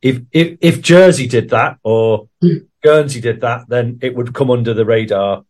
[0.00, 2.66] if if if Jersey did that or mm.
[2.82, 5.44] Guernsey did that, then it would come under the radar.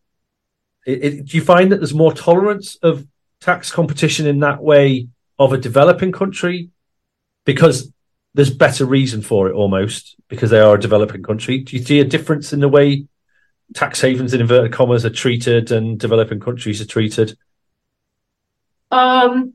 [0.85, 3.07] It, it, do you find that there's more tolerance of
[3.39, 6.71] tax competition in that way of a developing country
[7.45, 7.93] because
[8.33, 11.59] there's better reason for it almost because they are a developing country?
[11.59, 13.05] Do you see a difference in the way
[13.75, 17.37] tax havens in inverted commas are treated and developing countries are treated?
[18.89, 19.53] Um,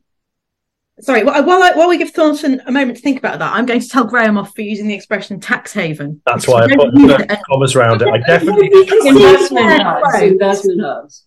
[1.00, 3.80] Sorry, while, I, while we give Thornton a moment to think about that, I'm going
[3.80, 6.22] to tell Grahame off for using the expression tax haven.
[6.24, 8.08] That's why I put the commas around it.
[8.08, 8.70] I definitely
[9.04, 10.22] investment hubs.
[10.22, 11.26] Investment hubs.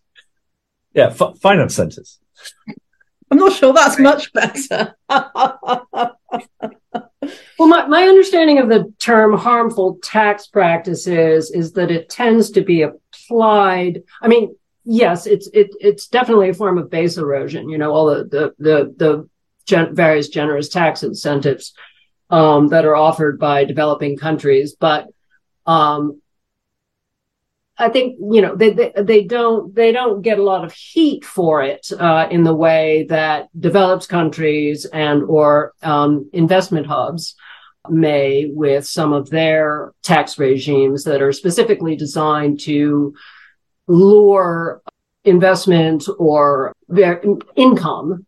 [0.93, 2.19] Yeah, f- finance centres.
[3.29, 4.95] I'm not sure that's much better.
[5.09, 6.15] well,
[7.59, 12.83] my, my understanding of the term harmful tax practices is that it tends to be
[12.83, 14.03] applied.
[14.21, 17.69] I mean, yes, it's it, it's definitely a form of base erosion.
[17.69, 19.29] You know, all the the the, the
[19.67, 21.73] gen- various generous tax incentives
[22.29, 25.07] um, that are offered by developing countries, but
[25.65, 26.21] um,
[27.77, 31.23] I think you know they, they, they don't they don't get a lot of heat
[31.23, 37.35] for it uh, in the way that developed countries and or um, investment hubs
[37.89, 43.13] may with some of their tax regimes that are specifically designed to
[43.87, 44.81] lure
[45.23, 47.23] investment or their
[47.55, 48.25] income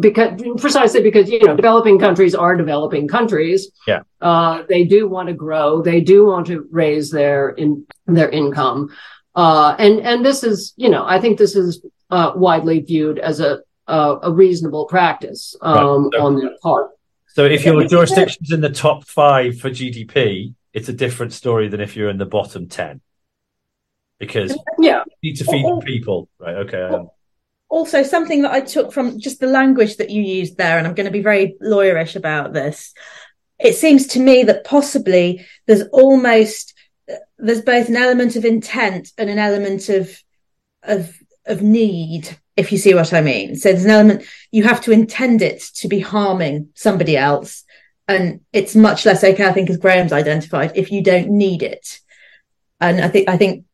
[0.00, 3.70] because precisely because you know developing countries are developing countries.
[3.86, 4.02] Yeah.
[4.20, 5.82] Uh, they do want to grow.
[5.82, 8.90] They do want to raise their in their income.
[9.34, 13.40] Uh, and and this is you know i think this is uh, widely viewed as
[13.40, 16.12] a a reasonable practice um, right.
[16.12, 16.90] so, on their part.
[17.26, 21.80] so if your jurisdiction's in the top five for gdp it's a different story than
[21.80, 23.00] if you're in the bottom 10
[24.18, 25.02] because yeah.
[25.22, 26.28] you need to feed the people.
[26.38, 27.10] Right okay um,
[27.70, 30.94] also something that I took from just the language that you used there, and I'm
[30.94, 32.92] going to be very lawyerish about this.
[33.58, 36.74] It seems to me that possibly there's almost
[37.38, 40.20] there's both an element of intent and an element of
[40.82, 41.16] of
[41.46, 43.56] of need, if you see what I mean.
[43.56, 47.64] So there's an element you have to intend it to be harming somebody else,
[48.08, 52.00] and it's much less okay, I think, as Grahame's identified, if you don't need it.
[52.80, 53.64] and I think I think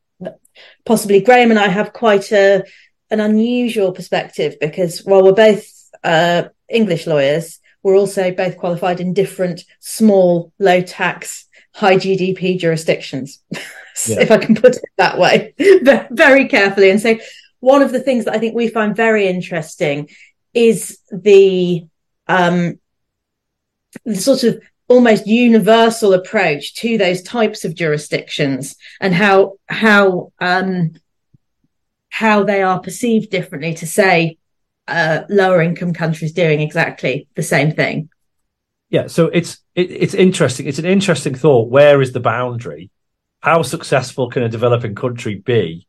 [0.84, 2.64] possibly Graham and I have quite a
[3.11, 5.64] an unusual perspective because while we're both
[6.02, 13.40] uh, English lawyers, we're also both qualified in different small, low tax, high GDP jurisdictions,
[13.52, 14.20] yeah.
[14.20, 15.54] if I can put it that way,
[16.11, 16.90] very carefully.
[16.90, 17.16] And so,
[17.61, 20.09] one of the things that I think we find very interesting
[20.52, 21.86] is the
[22.26, 22.80] um,
[24.04, 30.92] the sort of almost universal approach to those types of jurisdictions and how how um,
[32.16, 34.38] how they are perceived differently to say
[34.88, 38.08] uh, lower income countries doing exactly the same thing.
[38.88, 40.66] Yeah, so it's it, it's interesting.
[40.66, 41.68] It's an interesting thought.
[41.68, 42.90] Where is the boundary?
[43.40, 45.86] How successful can a developing country be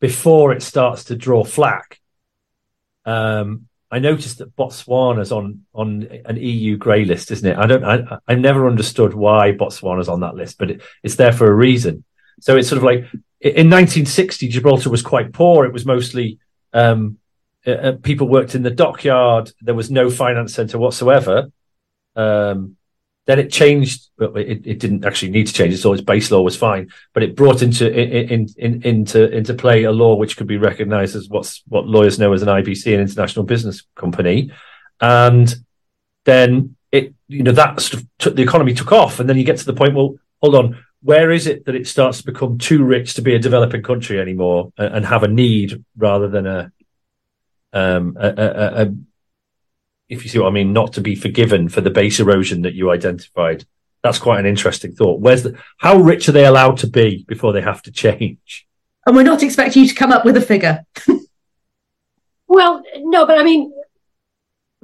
[0.00, 2.00] before it starts to draw flack?
[3.04, 7.58] Um, I noticed that Botswana's on on an EU grey list, isn't it?
[7.58, 7.84] I don't.
[7.84, 11.54] I I never understood why Botswana's on that list, but it, it's there for a
[11.54, 12.04] reason.
[12.40, 13.04] So it's sort of like
[13.40, 15.64] in 1960, Gibraltar was quite poor.
[15.64, 16.38] It was mostly
[16.72, 17.18] um,
[17.66, 19.52] uh, uh, people worked in the dockyard.
[19.62, 21.50] There was no finance center whatsoever.
[22.16, 22.76] Um,
[23.26, 24.08] then it changed.
[24.16, 25.72] But it, it, didn't actually need to change.
[25.72, 29.92] Its base law was fine, but it brought into in, in, into into play a
[29.92, 33.44] law which could be recognised as what's what lawyers know as an IBC, an international
[33.44, 34.52] business company,
[35.00, 35.54] and
[36.24, 39.44] then it you know that sort of took, the economy took off, and then you
[39.44, 39.94] get to the point.
[39.94, 43.34] Well, hold on where is it that it starts to become too rich to be
[43.34, 46.72] a developing country anymore and, and have a need rather than a,
[47.72, 48.94] um, a, a, a,
[50.08, 52.74] if you see what I mean, not to be forgiven for the base erosion that
[52.74, 53.64] you identified?
[54.02, 55.20] That's quite an interesting thought.
[55.20, 58.66] Where's the, how rich are they allowed to be before they have to change?
[59.06, 60.84] And we're not expecting you to come up with a figure.
[62.46, 63.72] well, no, but I mean,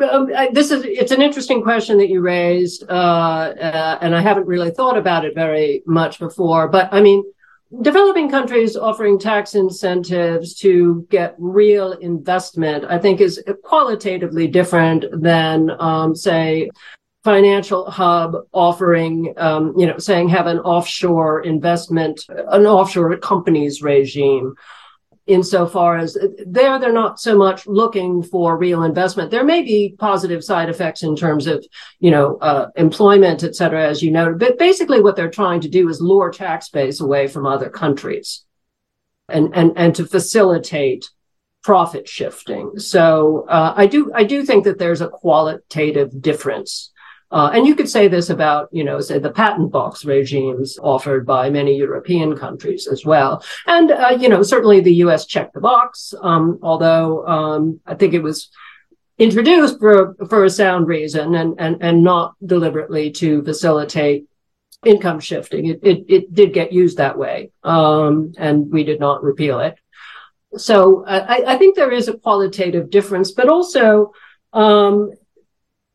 [0.03, 4.47] um, this is it's an interesting question that you raised, uh, uh, and I haven't
[4.47, 6.69] really thought about it very much before.
[6.69, 7.25] But I mean,
[7.81, 15.71] developing countries offering tax incentives to get real investment, I think, is qualitatively different than,
[15.81, 16.71] um, say,
[17.25, 24.55] financial hub offering, um, you know, saying have an offshore investment, an offshore companies regime
[25.27, 26.17] insofar as
[26.47, 29.31] there they're not so much looking for real investment.
[29.31, 31.65] There may be positive side effects in terms of
[31.99, 35.69] you know uh, employment et cetera as you noted but basically what they're trying to
[35.69, 38.45] do is lure tax base away from other countries
[39.29, 41.11] and and and to facilitate
[41.65, 42.79] profit shifting.
[42.79, 46.93] So uh, i do i do think that there's a qualitative difference
[47.31, 51.27] uh, and you could say this about, you know, say the patent box regimes offered
[51.27, 53.43] by many European countries as well.
[53.67, 58.15] And, uh, you know, certainly the US checked the box, um, although um, I think
[58.15, 58.51] it was
[59.19, 64.27] introduced for, for a sound reason and, and, and not deliberately to facilitate
[64.85, 65.67] income shifting.
[65.67, 69.77] It, it, it did get used that way, um, and we did not repeal it.
[70.57, 74.13] So I, I think there is a qualitative difference, but also,
[74.53, 75.11] um,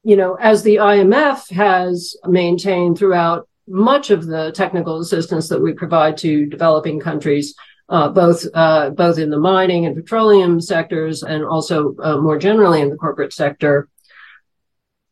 [0.03, 5.73] you know, as the IMF has maintained throughout much of the technical assistance that we
[5.73, 7.55] provide to developing countries,
[7.89, 12.81] uh, both uh, both in the mining and petroleum sectors, and also uh, more generally
[12.81, 13.87] in the corporate sector.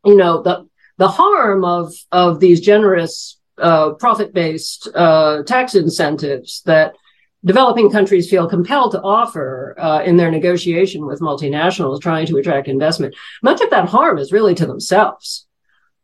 [0.05, 0.67] You know, the
[0.97, 6.95] the harm of of these generous uh, profit based uh, tax incentives that
[7.43, 12.67] developing countries feel compelled to offer uh, in their negotiation with multinationals trying to attract
[12.67, 13.15] investment.
[13.41, 15.47] Much of that harm is really to themselves,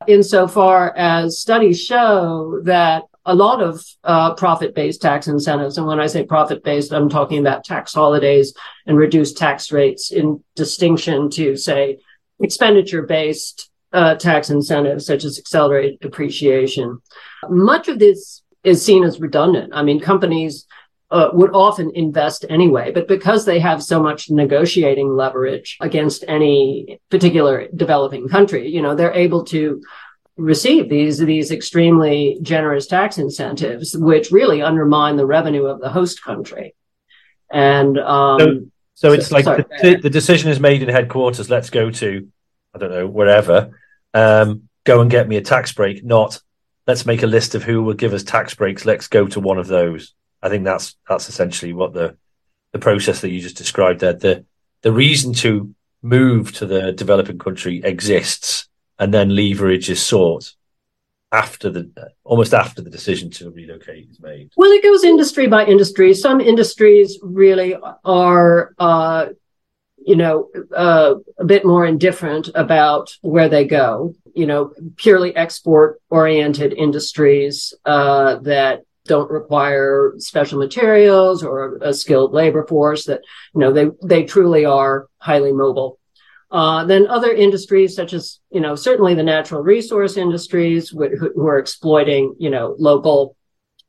[0.08, 6.08] insofar as studies show that a lot of uh, profit-based tax incentives, and when I
[6.08, 8.54] say profit-based, I'm talking about tax holidays
[8.86, 11.98] and reduced tax rates in distinction to, say,
[12.40, 17.02] expenditure-based uh, tax incentives such as accelerated depreciation.
[17.50, 19.72] Much of this is seen as redundant.
[19.74, 20.66] I mean, companies
[21.12, 27.00] uh, would often invest anyway, but because they have so much negotiating leverage against any
[27.12, 29.82] particular developing country, you know, they're able to
[30.38, 36.24] receive these these extremely generous tax incentives, which really undermine the revenue of the host
[36.24, 36.76] country.
[37.52, 41.50] And um, so, so it's so, like sorry, the, the, decision is made in headquarters.
[41.50, 42.28] Let's go to,
[42.74, 43.80] I don't know, wherever.
[44.14, 46.04] Um, go and get me a tax break.
[46.04, 46.42] Not
[46.88, 48.86] let's make a list of who will give us tax breaks.
[48.86, 50.16] Let's go to one of those.
[50.42, 52.18] I think that's that's essentially what the
[52.72, 54.14] the process that you just described there.
[54.14, 54.46] The
[54.82, 58.68] the reason to move to the developing country exists,
[59.00, 60.54] and then leverage is sought
[61.32, 61.92] after the
[62.24, 64.52] almost after the decision to relocate is made.
[64.56, 66.14] Well, it goes industry by industry.
[66.14, 68.74] Some industries really are.
[68.78, 69.28] Uh,
[70.06, 74.14] you know, uh, a bit more indifferent about where they go.
[74.36, 82.34] You know, purely export oriented industries uh, that don't require special materials or a skilled
[82.34, 83.22] labor force that,
[83.54, 86.00] you know, they, they truly are highly mobile.
[86.52, 91.48] Uh, then other industries such as, you know, certainly the natural resource industries who, who
[91.48, 93.36] are exploiting, you know, local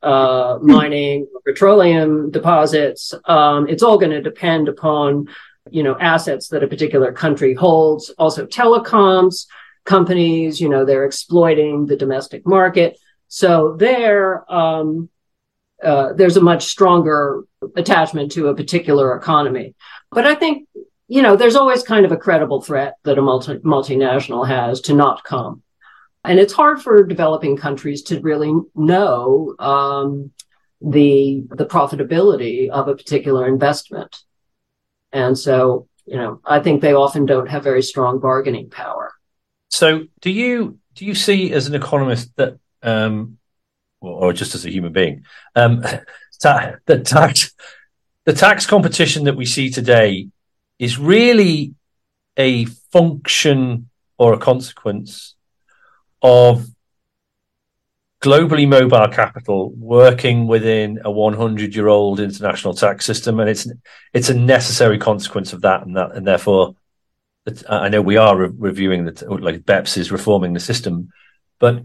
[0.03, 3.14] uh, mining, petroleum deposits.
[3.25, 5.29] Um, it's all going to depend upon,
[5.71, 8.11] you know, assets that a particular country holds.
[8.11, 9.47] Also telecoms
[9.85, 12.99] companies, you know, they're exploiting the domestic market.
[13.29, 15.09] So there, um,
[15.83, 17.45] uh, there's a much stronger
[17.77, 19.74] attachment to a particular economy.
[20.11, 20.68] But I think,
[21.09, 24.95] you know, there's always kind of a credible threat that a multi- multinational has to
[24.95, 25.62] not come.
[26.24, 30.33] And it's hard for developing countries to really know um,
[30.81, 34.16] the the profitability of a particular investment.
[35.12, 39.12] And so, you know, I think they often don't have very strong bargaining power.
[39.70, 43.39] So, do you do you see as an economist that um,
[44.01, 45.24] or just as a human being,
[45.55, 45.82] um,
[46.41, 47.53] ta- the tax
[48.24, 50.28] the tax competition that we see today
[50.78, 51.74] is really
[52.37, 55.34] a function or a consequence
[56.22, 56.66] of
[58.20, 63.68] globally mobile capital working within a 100 year old international tax system and it's
[64.12, 66.74] it's a necessary consequence of that and that and therefore
[67.68, 71.11] I know we are re- reviewing that like BEPS is reforming the system
[71.61, 71.84] but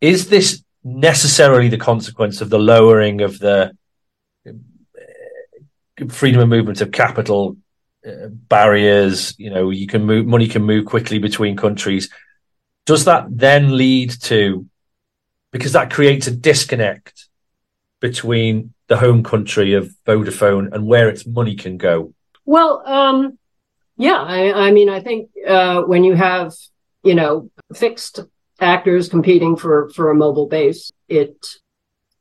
[0.00, 3.72] is this necessarily the consequence of the lowering of the
[4.46, 4.52] uh,
[6.08, 7.56] freedom of movement of capital
[8.06, 12.08] uh, barriers you know you can move money can move quickly between countries
[12.86, 14.66] does that then lead to
[15.52, 17.28] because that creates a disconnect
[18.00, 22.14] between the home country of Vodafone and where its money can go?
[22.44, 23.38] Well, um,
[23.96, 26.54] yeah, I, I, mean, I think uh, when you have
[27.02, 28.20] you know fixed
[28.60, 31.46] actors competing for for a mobile base, it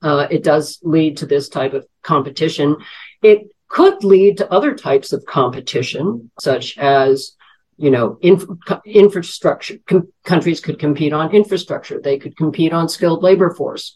[0.02, 2.78] uh, it does lead to this type of competition.
[3.22, 7.36] It could lead to other types of competition, such as
[7.78, 8.46] you know, inf-
[8.86, 9.78] infrastructure.
[9.88, 12.02] Com- countries could compete on infrastructure.
[12.02, 13.96] They could compete on skilled labor force.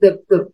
[0.00, 0.52] The the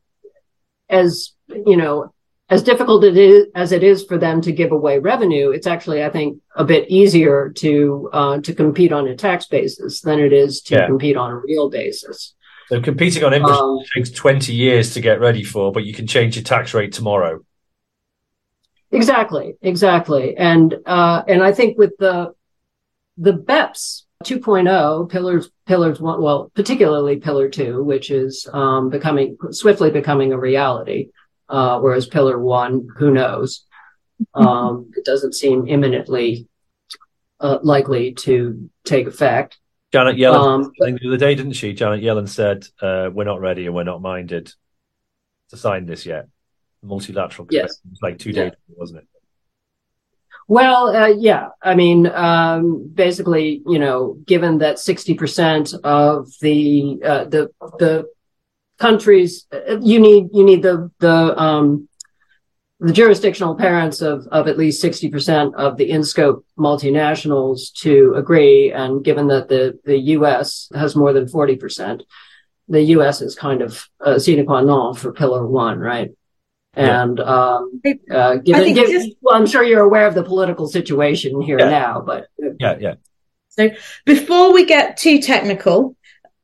[0.91, 2.13] as you know,
[2.53, 6.05] as difficult it is as it is for them to give away revenue, it's actually,
[6.05, 10.35] I think, a bit easier to uh, to compete on a tax basis than it
[10.35, 10.87] is to yeah.
[10.87, 12.35] compete on a real basis.
[12.69, 16.07] So competing on infrastructure um, takes twenty years to get ready for, but you can
[16.07, 17.41] change your tax rate tomorrow.
[18.91, 22.35] Exactly, exactly, and uh, and I think with the
[23.17, 29.91] the BEPS 2.0 pillars pillars one well particularly pillar two which is um, becoming swiftly
[29.91, 31.09] becoming a reality
[31.53, 33.65] uh, whereas pillar one who knows?
[34.35, 36.49] Um, it doesn't seem imminently
[37.41, 39.59] uh, likely to take effect.
[39.93, 41.75] Janet Yellen um, but, the other day didn't she?
[41.75, 44.53] Janet Yellen said uh, we're not ready and we're not minded
[45.51, 46.29] to sign this yet.
[46.83, 47.73] Multilateral yes.
[47.73, 48.45] it was like two yeah.
[48.45, 49.09] days wasn't it?
[50.49, 51.49] Well, uh, yeah.
[51.63, 58.07] I mean, um, basically, you know, given that sixty percent of the uh, the the
[58.83, 61.89] countries uh, you need you need the the um,
[62.81, 68.15] the jurisdictional parents of of at least sixty percent of the in scope multinationals to
[68.17, 70.69] agree, and given that the the U.S.
[70.75, 72.03] has more than forty percent,
[72.69, 73.23] the U.S.
[73.23, 76.11] is kind of a sine qua non for Pillar One, right?
[76.75, 81.43] And um, uh, given, given, just, well, I'm sure you're aware of the political situation
[81.43, 81.69] here yeah.
[81.69, 82.29] now, but
[82.59, 82.95] yeah, yeah.
[83.51, 83.71] So
[84.07, 85.95] before we get too technical,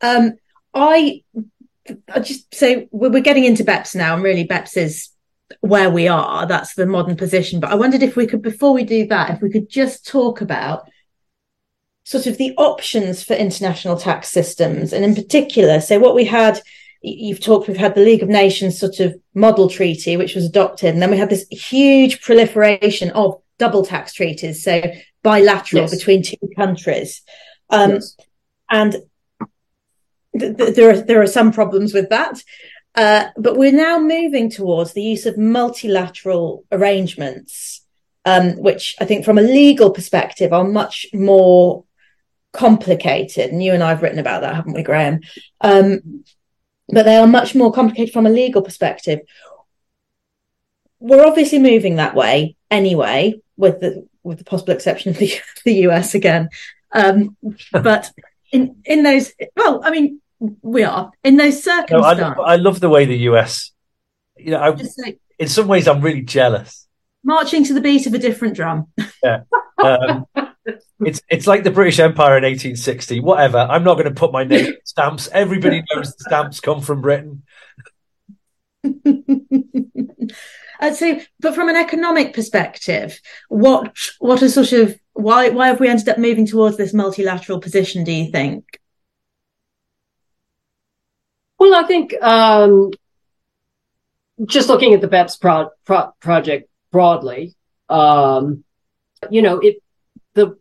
[0.03, 0.35] um,
[0.75, 1.23] I
[2.13, 5.09] I just say we're getting into BEPS now, and really BEPS is
[5.61, 6.47] where we are.
[6.47, 7.61] That's the modern position.
[7.61, 10.41] But I wondered if we could, before we do that, if we could just talk
[10.41, 10.89] about
[12.05, 16.61] sort of the options for international tax systems, and in particular, so what we had
[17.03, 20.93] you've talked, we've had the League of Nations sort of model treaty, which was adopted.
[20.93, 24.83] And then we had this huge proliferation of double tax treaties, so
[25.23, 25.95] bilateral yes.
[25.95, 27.23] between two countries.
[27.71, 28.17] Um, yes.
[28.71, 28.97] And
[30.39, 32.43] th- th- there are there are some problems with that,
[32.95, 37.83] uh, but we're now moving towards the use of multilateral arrangements,
[38.25, 41.85] um, which I think, from a legal perspective, are much more
[42.53, 43.51] complicated.
[43.51, 45.25] And you and I have written about that, haven't we, Grahame?
[45.61, 46.25] Um,
[46.89, 49.21] but they are much more complicated from a legal perspective.
[51.01, 55.33] We're obviously moving that way anyway, with the with the possible exception of the,
[55.65, 56.49] the US again.
[56.93, 57.37] Um,
[57.71, 58.11] but
[58.51, 62.35] in in those, well, I mean, we are in those circumstances.
[62.37, 63.73] No, I, I, love the way the US.
[64.37, 66.87] You know, I, like, in some ways, I'm really jealous.
[67.25, 68.87] Marching to the beat of a different drum.
[69.23, 69.43] Yeah.
[69.83, 70.27] Um,
[71.01, 73.21] it's it's like the British Empire in 1860.
[73.21, 73.59] Whatever.
[73.59, 75.29] I'm not going to put my name stamps.
[75.33, 77.43] Everybody knows the stamps come from Britain.
[80.81, 85.81] uh, so, but from an economic perspective, what what are sort of why why have
[85.81, 88.05] we ended up moving towards this multilateral position?
[88.05, 88.79] Do you think?
[91.59, 92.93] Well, I think um,
[94.47, 97.57] just looking at the BEPS pro- pro- project broadly,
[97.89, 98.65] um,
[99.31, 99.83] you know, it
[100.35, 100.57] the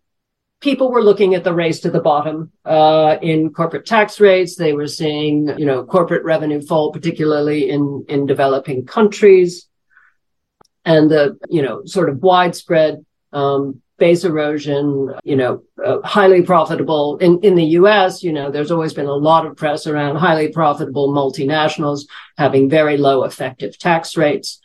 [0.60, 4.56] people were looking at the race to the bottom uh, in corporate tax rates.
[4.56, 9.68] They were seeing, you know, corporate revenue fall, particularly in in developing countries,
[10.84, 17.18] and the you know sort of widespread um, base erosion, you know, uh, highly profitable
[17.18, 20.50] in, in the US, you know, there's always been a lot of press around highly
[20.50, 22.02] profitable multinationals
[22.38, 24.60] having very low effective tax rates.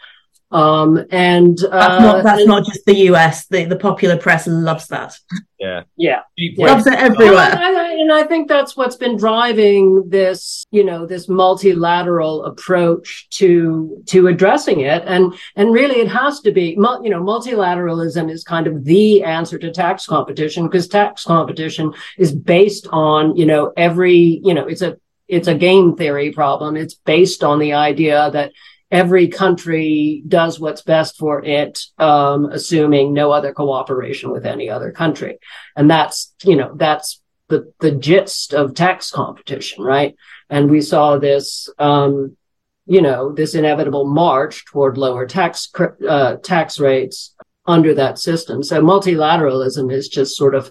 [0.52, 3.46] Um, and uh, that's, not, that's and, not just the US.
[3.46, 5.18] The, the popular press loves that.
[5.58, 6.22] Yeah, yeah,
[6.58, 7.52] loves it everywhere.
[7.52, 13.28] and, I, and I think that's what's been driving this, you know, this multilateral approach
[13.30, 15.04] to to addressing it.
[15.06, 19.56] And and really, it has to be, you know, multilateralism is kind of the answer
[19.58, 24.82] to tax competition because tax competition is based on, you know, every, you know, it's
[24.82, 24.98] a
[25.28, 26.76] it's a game theory problem.
[26.76, 28.52] It's based on the idea that
[28.92, 34.92] every country does what's best for it, um, assuming no other cooperation with any other
[34.92, 35.38] country.
[35.74, 40.14] And that's, you know, that's the, the gist of tax competition, right?
[40.50, 42.36] And we saw this, um,
[42.84, 45.70] you know, this inevitable march toward lower tax,
[46.06, 47.34] uh, tax rates
[47.66, 48.62] under that system.
[48.62, 50.70] So multilateralism is just sort of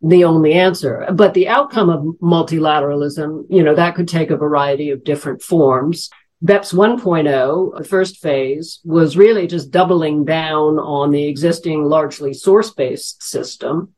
[0.00, 1.06] the only answer.
[1.12, 6.08] But the outcome of multilateralism, you know, that could take a variety of different forms.
[6.44, 12.70] BEPS 1.0, the first phase, was really just doubling down on the existing largely source
[12.70, 13.94] based system,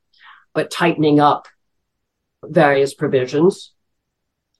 [0.54, 1.48] but tightening up
[2.42, 3.72] various provisions.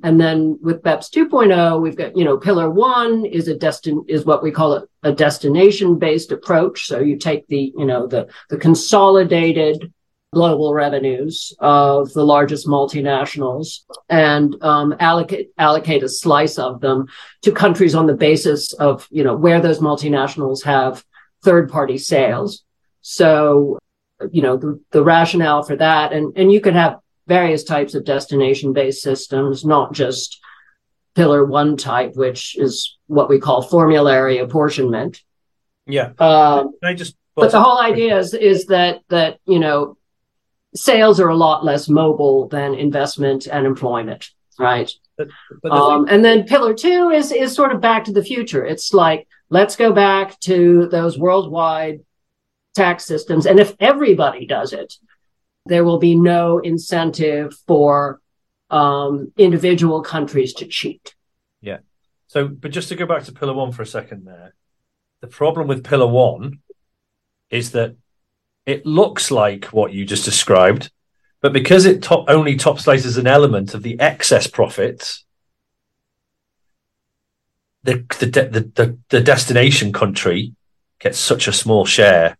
[0.02, 4.26] And then with BEPS 2.0, we've got, you know, pillar one is a destin, is
[4.26, 6.86] what we call a, a destination based approach.
[6.86, 9.92] So you take the, you know, the, the consolidated
[10.32, 17.06] global revenues of the largest multinationals and um, allocate allocate a slice of them
[17.42, 21.04] to countries on the basis of you know where those multinationals have
[21.42, 22.62] third party sales.
[23.02, 23.78] So
[24.30, 28.04] you know the, the rationale for that, and and you could have various types of
[28.04, 30.40] destination based systems, not just
[31.16, 35.22] pillar one type, which is what we call formulary apportionment.
[35.86, 36.12] Yeah.
[36.18, 39.96] Um, I just but the whole idea is is that that you know
[40.74, 44.90] sales are a lot less mobile than investment and employment, right?
[45.16, 45.28] But,
[45.62, 48.64] but um, thing- and then pillar two is is sort of back to the future.
[48.64, 52.00] It's like let's go back to those worldwide
[52.74, 54.94] tax systems, and if everybody does it,
[55.66, 58.20] there will be no incentive for
[58.70, 61.14] um, individual countries to cheat.
[61.60, 61.78] Yeah.
[62.28, 64.54] So, but just to go back to pillar one for a second, there,
[65.20, 66.60] the problem with pillar one
[67.50, 67.96] is that
[68.70, 70.90] it looks like what you just described,
[71.40, 75.24] but because it top, only top slices an element of the excess profits,
[77.82, 80.54] the the, the the the destination country
[80.98, 82.36] gets such a small share.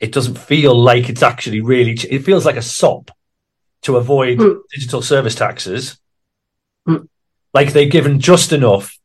[0.00, 1.92] It doesn't feel like it's actually really.
[1.92, 3.10] It feels like a sop
[3.82, 4.60] to avoid mm.
[4.70, 5.98] digital service taxes.
[6.86, 7.08] Mm.
[7.54, 8.96] Like they've given just enough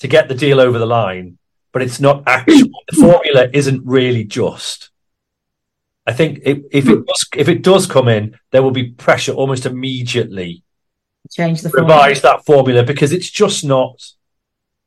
[0.00, 1.38] to get the deal over the line,
[1.72, 2.68] but it's not actual.
[2.88, 4.89] the formula isn't really just.
[6.06, 9.32] I think if, if it does, if it does come in, there will be pressure
[9.32, 10.62] almost immediately.
[11.30, 12.38] Change the revise formula.
[12.38, 14.02] that formula because it's just not.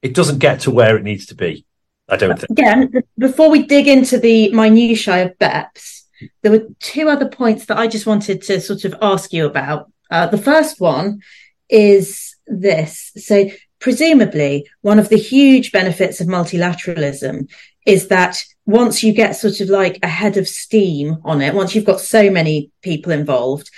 [0.02, 1.66] It doesn't get to where it needs to be.
[2.10, 2.50] I don't think.
[2.50, 6.04] Again, before we dig into the minutiae of BEPS,
[6.42, 9.92] there were two other points that I just wanted to sort of ask you about.
[10.12, 11.22] Uh, the first one
[11.70, 13.12] is this.
[13.16, 13.50] So,
[13.80, 17.50] presumably, one of the huge benefits of multilateralism
[17.86, 21.76] is that once you get sort of like a head of steam on it, once
[21.76, 23.70] you've got so many people involved,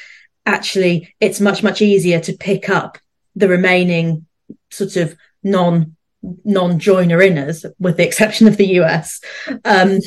[0.46, 2.98] actually it's much, much easier to pick up
[3.36, 4.26] the remaining
[4.72, 5.96] sort of non
[6.44, 9.22] non-joiner inners with the exception of the US
[9.64, 10.00] um,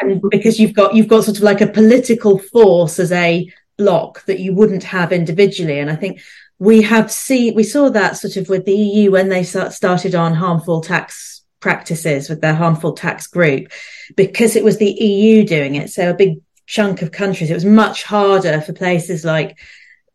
[0.00, 4.24] and because you've got you've got sort of like a political force as a block
[4.24, 5.78] that you wouldn't have individually.
[5.78, 6.20] And I think
[6.58, 10.34] we have seen we saw that sort of with the EU when they started on
[10.34, 13.68] harmful tax practices with their harmful tax group
[14.14, 15.90] because it was the EU doing it.
[15.90, 19.58] So a big chunk of countries, it was much harder for places like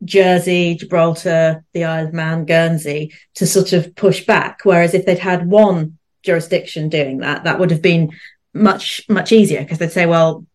[0.04, 4.62] Jersey, Gibraltar, the Isle of Man, Guernsey to sort of push back.
[4.64, 8.12] Whereas if they'd had one jurisdiction doing that, that would have been
[8.54, 10.46] much, much easier because they'd say, well,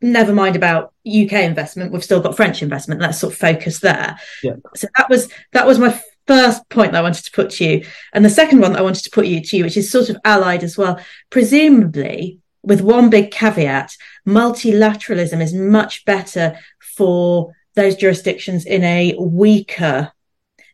[0.00, 1.92] never mind about UK investment.
[1.92, 3.00] We've still got French investment.
[3.00, 4.18] Let's sort of focus there.
[4.42, 4.56] Yeah.
[4.74, 6.00] So that was, that was my
[6.32, 7.84] first point that I wanted to put to you.
[8.14, 10.08] And the second one that I wanted to put you to you, which is sort
[10.08, 10.98] of allied as well.
[11.28, 13.94] Presumably, with one big caveat,
[14.26, 16.58] multilateralism is much better
[16.96, 20.12] for those jurisdictions in a weaker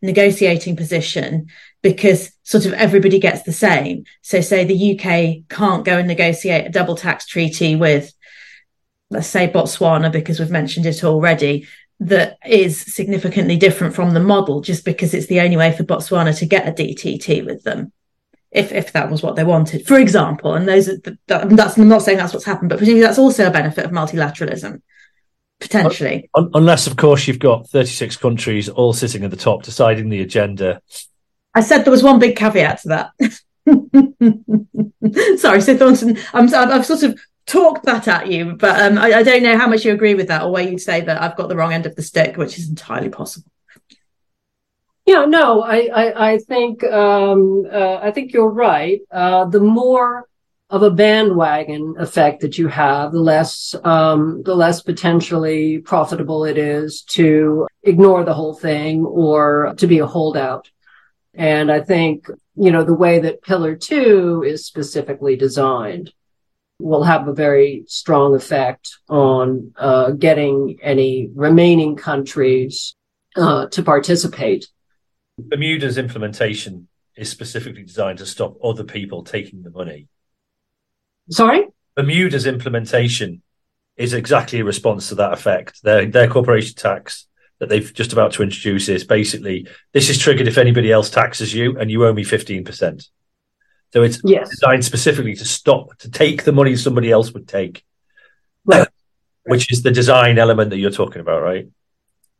[0.00, 1.48] negotiating position
[1.82, 4.04] because sort of everybody gets the same.
[4.22, 8.12] So say the UK can't go and negotiate a double tax treaty with,
[9.10, 11.66] let's say Botswana, because we've mentioned it already,
[12.00, 16.36] that is significantly different from the model just because it's the only way for Botswana
[16.38, 17.92] to get a DTT with them.
[18.50, 21.88] If, if that was what they wanted, for example, and those are the, that's I'm
[21.88, 24.80] not saying that's what's happened, but presumably that's also a benefit of multilateralism
[25.60, 26.30] potentially.
[26.34, 30.80] Unless, of course, you've got 36 countries all sitting at the top deciding the agenda.
[31.54, 33.10] I said there was one big caveat to that.
[35.40, 39.22] Sorry, so Thornton, I'm, I've sort of talked that at you, but um, I, I,
[39.22, 41.48] don't know how much you agree with that or where you'd say that I've got
[41.48, 43.50] the wrong end of the stick, which is entirely possible.
[45.06, 49.00] Yeah, no, I, I, I think um, uh, I think you're right.
[49.10, 50.28] Uh, the more
[50.68, 56.58] of a bandwagon effect that you have, the less um, the less potentially profitable it
[56.58, 60.70] is to ignore the whole thing or to be a holdout.
[61.32, 66.12] And I think you know the way that Pillar Two is specifically designed
[66.78, 72.94] will have a very strong effect on uh, getting any remaining countries
[73.36, 74.68] uh, to participate.
[75.38, 80.08] Bermuda's implementation is specifically designed to stop other people taking the money.
[81.30, 81.66] Sorry?
[81.96, 83.42] Bermuda's implementation
[83.96, 85.82] is exactly a response to that effect.
[85.82, 87.26] Their their corporation tax
[87.58, 91.52] that they've just about to introduce is basically this is triggered if anybody else taxes
[91.52, 93.08] you and you owe me fifteen percent.
[93.92, 94.50] So it's yes.
[94.50, 97.84] designed specifically to stop, to take the money somebody else would take.
[98.64, 98.86] Right.
[99.48, 101.68] which is the design element that you're talking about, right?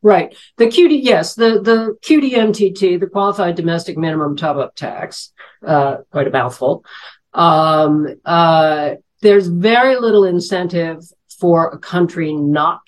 [0.02, 0.36] Right.
[0.58, 5.32] The QD, yes, the, the QDMTT, the qualified domestic minimum top up tax,
[5.66, 6.84] uh, quite a mouthful.
[7.32, 11.02] Um, uh, there's very little incentive
[11.40, 12.82] for a country not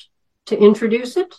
[0.47, 1.35] to introduce it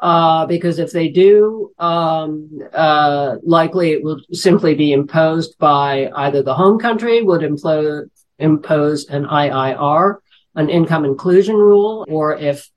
[0.00, 6.42] uh, because if they do, um, uh, likely it will simply be imposed by either
[6.42, 10.16] the home country would impose an IIR,
[10.54, 12.70] an income inclusion rule, or if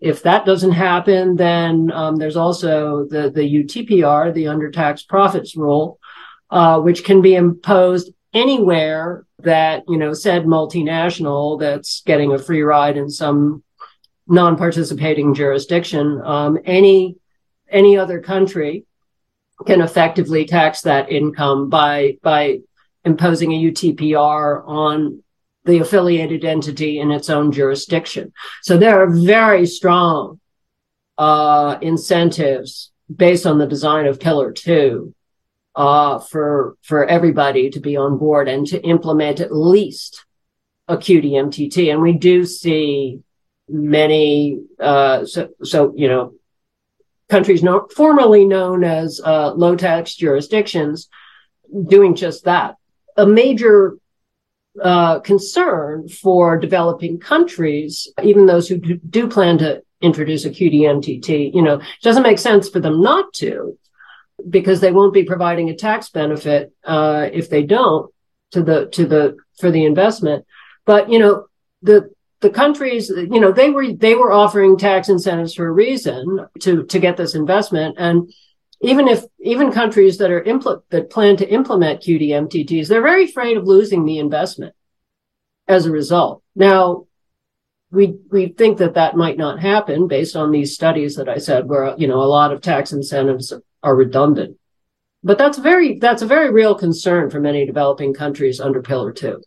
[0.00, 5.54] if that doesn't happen, then um, there's also the the UTPR, the under tax profits
[5.56, 5.98] rule,
[6.50, 12.62] uh, which can be imposed anywhere that you know said multinational that's getting a free
[12.62, 13.62] ride in some
[14.26, 17.16] non-participating jurisdiction, um, any
[17.70, 18.84] any other country
[19.66, 22.58] can effectively tax that income by by
[23.04, 25.22] imposing a UTPR on
[25.64, 28.32] the affiliated entity in its own jurisdiction.
[28.62, 30.40] So there are very strong
[31.18, 35.14] uh, incentives based on the design of Pillar Two
[35.74, 40.24] uh, for for everybody to be on board and to implement at least
[40.88, 41.92] a QDMTT.
[41.92, 43.20] And we do see
[43.68, 46.34] many, uh, so, so, you know,
[47.28, 51.08] countries no, formerly known as uh, low tax jurisdictions
[51.86, 52.76] doing just that.
[53.16, 53.96] A major
[54.80, 61.54] uh, concern for developing countries, even those who do, do plan to introduce a QDMTT,
[61.54, 63.78] you know, it doesn't make sense for them not to,
[64.48, 68.12] because they won't be providing a tax benefit uh, if they don't
[68.50, 70.44] to the to the for the investment.
[70.84, 71.46] But you know,
[71.82, 72.10] the
[72.42, 76.84] the countries, you know, they were they were offering tax incentives for a reason to
[76.84, 78.30] to get this investment, and
[78.82, 83.56] even if even countries that are impl- that plan to implement QDMTTs, they're very afraid
[83.56, 84.74] of losing the investment
[85.68, 86.42] as a result.
[86.56, 87.06] Now,
[87.92, 91.68] we we think that that might not happen based on these studies that I said,
[91.68, 93.52] where you know a lot of tax incentives
[93.84, 94.58] are redundant.
[95.22, 99.42] But that's very that's a very real concern for many developing countries under Pillar Two.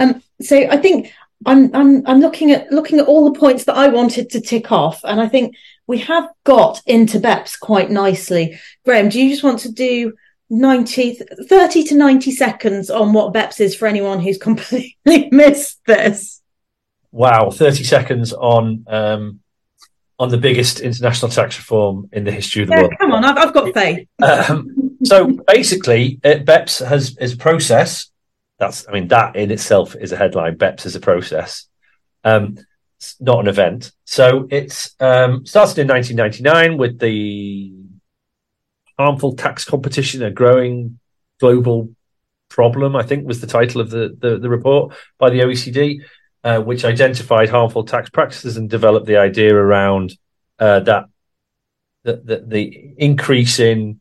[0.00, 1.12] Um, so I think
[1.46, 4.72] I'm I'm I'm looking at looking at all the points that I wanted to tick
[4.72, 8.58] off, and I think we have got into BEPS quite nicely.
[8.86, 10.14] Grahame, do you just want to do
[10.50, 16.40] 90 30 to 90 seconds on what BEPS is for anyone who's completely missed this?
[17.12, 19.40] Wow, 30 seconds on um
[20.18, 22.94] on the biggest international tax reform in the history of the yeah, world.
[23.00, 24.06] Come on, I've, I've got faith.
[24.22, 28.10] um, so basically, uh, BEPS has is a process
[28.58, 30.56] that's, I mean, that in itself is a headline.
[30.56, 31.68] BEPS is a process,
[32.22, 32.58] um,
[32.96, 33.92] it's not an event.
[34.04, 37.72] So it's um, started in 1999 with the
[38.98, 40.98] harmful tax competition, a growing
[41.40, 41.90] global
[42.48, 42.96] problem.
[42.96, 46.00] I think was the title of the the, the report by the OECD,
[46.44, 50.16] uh, which identified harmful tax practices and developed the idea around
[50.58, 51.06] uh, that
[52.04, 54.00] the, the, the increase in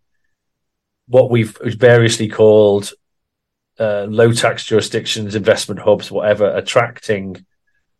[1.07, 2.91] what we've variously called
[3.79, 7.45] uh, low tax jurisdictions, investment hubs, whatever, attracting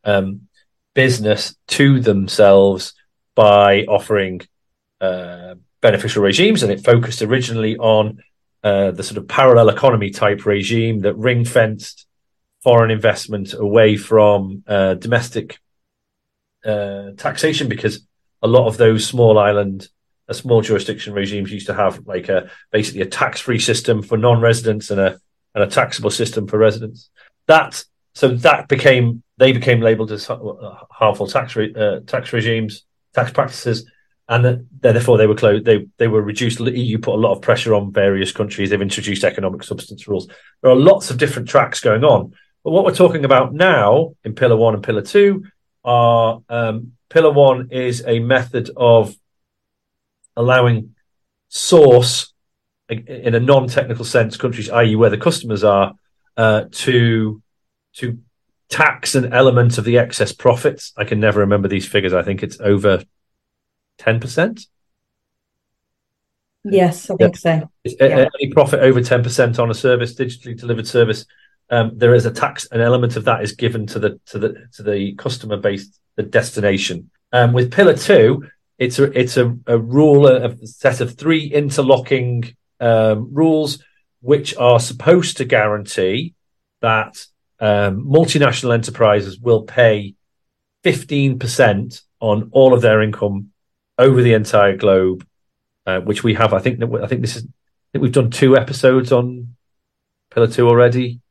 [0.04, 0.48] um,
[0.94, 2.94] business to themselves
[3.36, 4.42] by offering
[5.02, 6.64] uh, beneficial regimes.
[6.64, 8.22] And it focused originally on
[8.64, 12.08] uh, the sort of parallel economy type regime that ring fenced
[12.62, 15.60] foreign investment away from uh, domestic
[16.64, 18.08] uh, taxation because
[18.42, 19.90] a lot of those small island
[20.30, 24.18] a small jurisdiction regimes used to have like a basically a tax free system for
[24.18, 25.20] non residents and a
[25.56, 27.10] and a taxable system for residents.
[27.48, 27.84] That
[28.14, 32.84] so that became they became labelled as harmful tax re, uh, tax regimes,
[33.14, 33.90] tax practices,
[34.30, 35.66] and that therefore they were closed.
[35.66, 36.60] They they were reduced.
[36.60, 38.70] The EU put a lot of pressure on various countries.
[38.70, 40.28] They've introduced economic substance rules.
[40.62, 42.34] There are lots of different tracks going on.
[42.64, 45.46] But what we're talking about now in Pillar One and Pillar Two
[45.84, 49.16] are um, Pillar One is a method of
[50.36, 50.96] allowing
[51.50, 52.33] source
[52.90, 55.94] in a non-technical sense countries, i.e., where the customers are,
[56.38, 57.42] uh, to
[57.94, 58.20] to
[58.70, 60.94] tax an element of the excess profits.
[60.98, 62.14] I can never remember these figures.
[62.14, 63.04] I think it's over
[63.98, 64.68] ten percent.
[66.66, 67.70] Yes, I think so.
[67.84, 68.30] Yeah.
[68.40, 71.26] Any profit over ten percent on a service, digitally delivered service,
[71.70, 72.68] um, there is a tax.
[72.72, 76.24] An element of that is given to the to the to the customer based the
[76.24, 77.10] destination.
[77.32, 82.56] Um, with Pillar Two, it's a it's a, a rule, a, set of three interlocking
[82.84, 83.84] um, rules,
[84.22, 86.34] which are supposed to guarantee
[86.82, 87.26] that
[87.60, 90.16] um, multinational enterprises will pay
[90.84, 93.52] fifteen percent on all of their income
[93.98, 95.26] over the entire globe,
[95.86, 96.54] uh, which we have.
[96.54, 97.44] I think I think this is.
[97.44, 99.56] I think we've done two episodes on
[100.34, 101.22] Pillar Two already.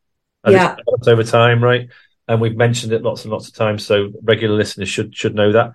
[0.48, 0.76] Yeah,
[1.06, 1.88] over time, right?
[2.28, 5.52] And we've mentioned it lots and lots of times, so regular listeners should should know
[5.52, 5.72] that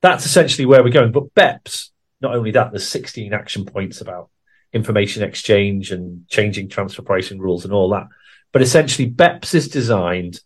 [0.00, 1.12] that's essentially where we're going.
[1.12, 4.30] But BEPS, not only that, there's 16 action points about
[4.72, 8.06] information exchange and changing transfer pricing rules and all that.
[8.52, 10.40] But essentially, BEPS is designed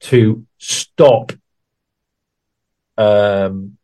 [0.00, 1.32] to stop
[2.96, 3.78] um,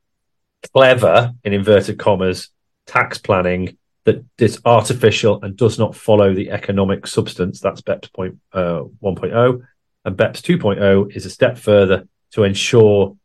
[0.73, 2.51] clever, in inverted commas,
[2.87, 7.61] tax planning that is artificial and does not follow the economic substance.
[7.61, 9.63] That's BEPS point, uh, 1.0.
[10.05, 13.17] And BEPS 2.0 is a step further to ensure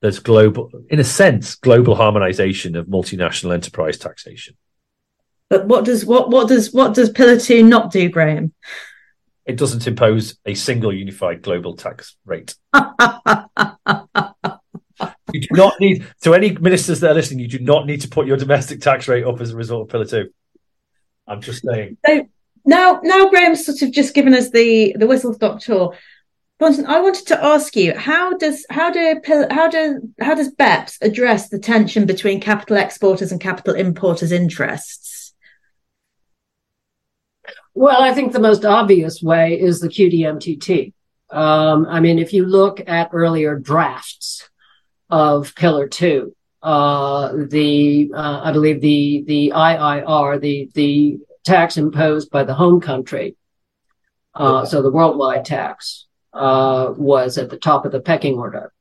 [0.00, 4.56] there's global, in a sense, global harmonization of multinational enterprise taxation.
[5.48, 8.50] But what does what what does what does Pillar Two not do, Grahame?
[9.44, 12.56] It doesn't impose a single unified global tax rate.
[12.74, 12.82] you
[15.40, 17.40] do not need to any ministers that are listening.
[17.40, 19.88] You do not need to put your domestic tax rate up as a result of
[19.88, 20.30] Pillar Two.
[21.28, 21.96] I'm just saying.
[22.04, 22.28] So
[22.64, 25.96] now, now Grahame's sort of just given us the the whistle stop tour.
[26.58, 29.20] Thornton, I wanted to ask you how does how do
[29.50, 35.15] how do how does BEPS address the tension between capital exporters and capital importers' interests?
[37.76, 40.94] Well, I think the most obvious way is the QDMTT.
[41.28, 44.48] Um, I mean, if you look at earlier drafts
[45.10, 52.30] of Pillar Two, uh, the uh, I believe the the IIR, the the tax imposed
[52.30, 53.36] by the home country,
[54.34, 58.72] uh, so the worldwide tax uh, was at the top of the pecking order.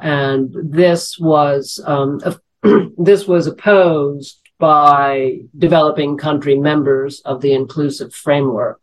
[0.00, 2.20] And this was um,
[2.98, 8.80] this was opposed by developing country members of the inclusive framework.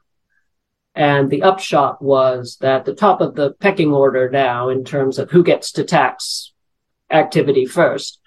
[0.93, 5.31] And the upshot was that the top of the pecking order now, in terms of
[5.31, 6.51] who gets to tax
[7.09, 8.19] activity first,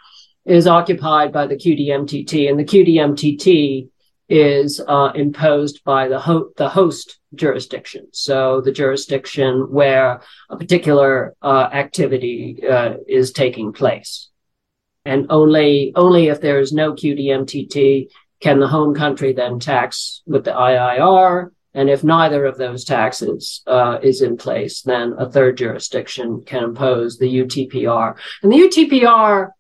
[0.47, 2.49] is occupied by the QDMTT.
[2.49, 3.91] And the QDMTT
[4.31, 8.07] is uh, imposed by the, ho- the host jurisdiction.
[8.13, 14.31] So the jurisdiction where a particular uh, activity uh, is taking place.
[15.05, 18.09] And only, only if there is no QDMTT
[18.41, 21.51] can the home country then tax with the IIR.
[21.75, 26.65] And if neither of those taxes uh, is in place, then a third jurisdiction can
[26.65, 28.17] impose the UTPR.
[28.43, 29.51] And the UTPR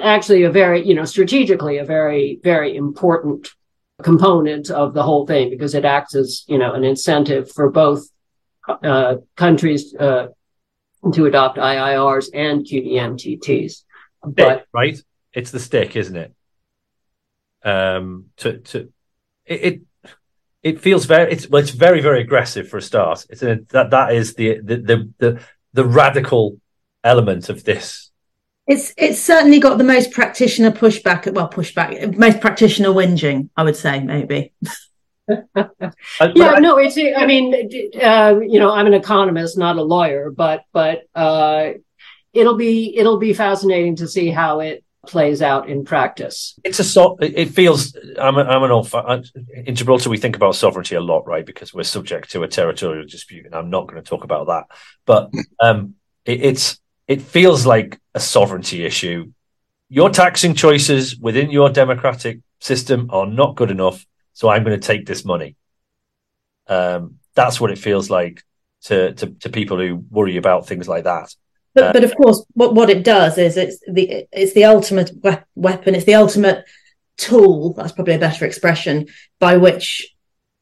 [0.00, 3.48] actually a very, you know, strategically a very, very important
[4.02, 8.08] component of the whole thing because it acts as you know an incentive for both
[8.68, 10.28] uh, countries uh,
[11.12, 13.84] to adopt IIRs and QDMTTs.
[14.26, 15.00] But right,
[15.32, 16.34] it's the stick, isn't it?
[17.64, 18.92] Um, to to
[19.46, 19.80] it, it
[20.62, 23.26] it feels very it's well, it's very very aggressive for a start.
[23.30, 25.40] It's a, that that is the the the the,
[25.72, 26.60] the radical
[27.02, 28.10] element of this
[28.66, 31.30] it's it's certainly got the most practitioner pushback.
[31.32, 33.50] Well, pushback, most practitioner whinging.
[33.56, 34.52] I would say maybe.
[35.28, 35.68] yeah,
[36.34, 36.96] no, it's.
[36.96, 37.54] I mean,
[38.02, 41.72] uh, you know, I'm an economist, not a lawyer, but but uh,
[42.34, 46.58] it'll be it'll be fascinating to see how it plays out in practice.
[46.64, 47.16] It's a so.
[47.20, 47.96] It feels.
[48.18, 48.36] I'm.
[48.36, 48.92] A, I'm an old.
[49.54, 51.46] In Gibraltar, we think about sovereignty a lot, right?
[51.46, 54.64] Because we're subject to a territorial dispute, and I'm not going to talk about that.
[55.06, 55.30] But
[55.60, 56.80] um, it, it's.
[57.06, 59.30] It feels like a sovereignty issue.
[59.90, 64.86] Your taxing choices within your democratic system are not good enough, so I'm going to
[64.86, 65.54] take this money.
[66.66, 68.42] Um, that's what it feels like
[68.84, 71.34] to, to, to people who worry about things like that.
[71.74, 75.10] But, uh, but of course, what, what it does is it's the it's the ultimate
[75.22, 75.94] we- weapon.
[75.94, 76.64] It's the ultimate
[77.16, 77.74] tool.
[77.74, 79.08] That's probably a better expression
[79.40, 80.14] by which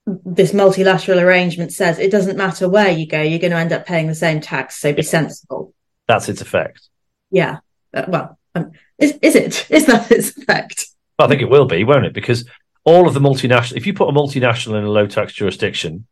[0.07, 3.87] this multilateral arrangement says it doesn't matter where you go, you're going to end up
[3.87, 4.81] paying the same tax.
[4.81, 5.75] So be sensible.
[6.09, 6.89] That's its effect.
[7.31, 7.59] Yeah.
[7.95, 9.67] Uh, well, um, is is it?
[9.71, 10.87] Is that its effect?
[11.19, 12.15] I think it will be, won't it?
[12.15, 12.49] Because
[12.85, 16.07] all of the multinational, if you put a multinational in a low tax jurisdiction,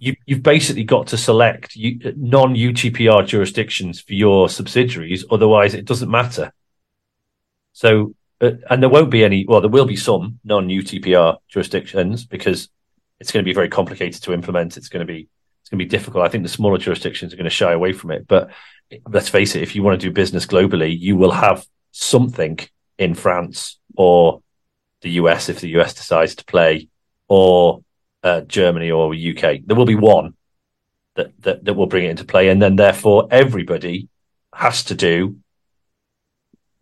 [0.00, 5.24] you, have basically got to select non UTPR jurisdictions for your subsidiaries.
[5.30, 6.52] Otherwise, it doesn't matter.
[7.74, 9.44] So, uh, and there won't be any.
[9.46, 12.70] Well, there will be some non UTPR jurisdictions because
[13.20, 14.78] it's going to be very complicated to implement.
[14.78, 15.28] It's going to be
[15.60, 16.24] it's going to be difficult.
[16.24, 18.26] I think the smaller jurisdictions are going to shy away from it.
[18.26, 18.50] But
[19.06, 22.58] let's face it: if you want to do business globally, you will have something
[22.96, 24.42] in France or
[25.02, 26.88] the US if the US decides to play,
[27.28, 27.82] or
[28.22, 29.60] uh, Germany or UK.
[29.64, 30.34] There will be one
[31.14, 34.08] that, that that will bring it into play, and then therefore everybody
[34.54, 35.36] has to do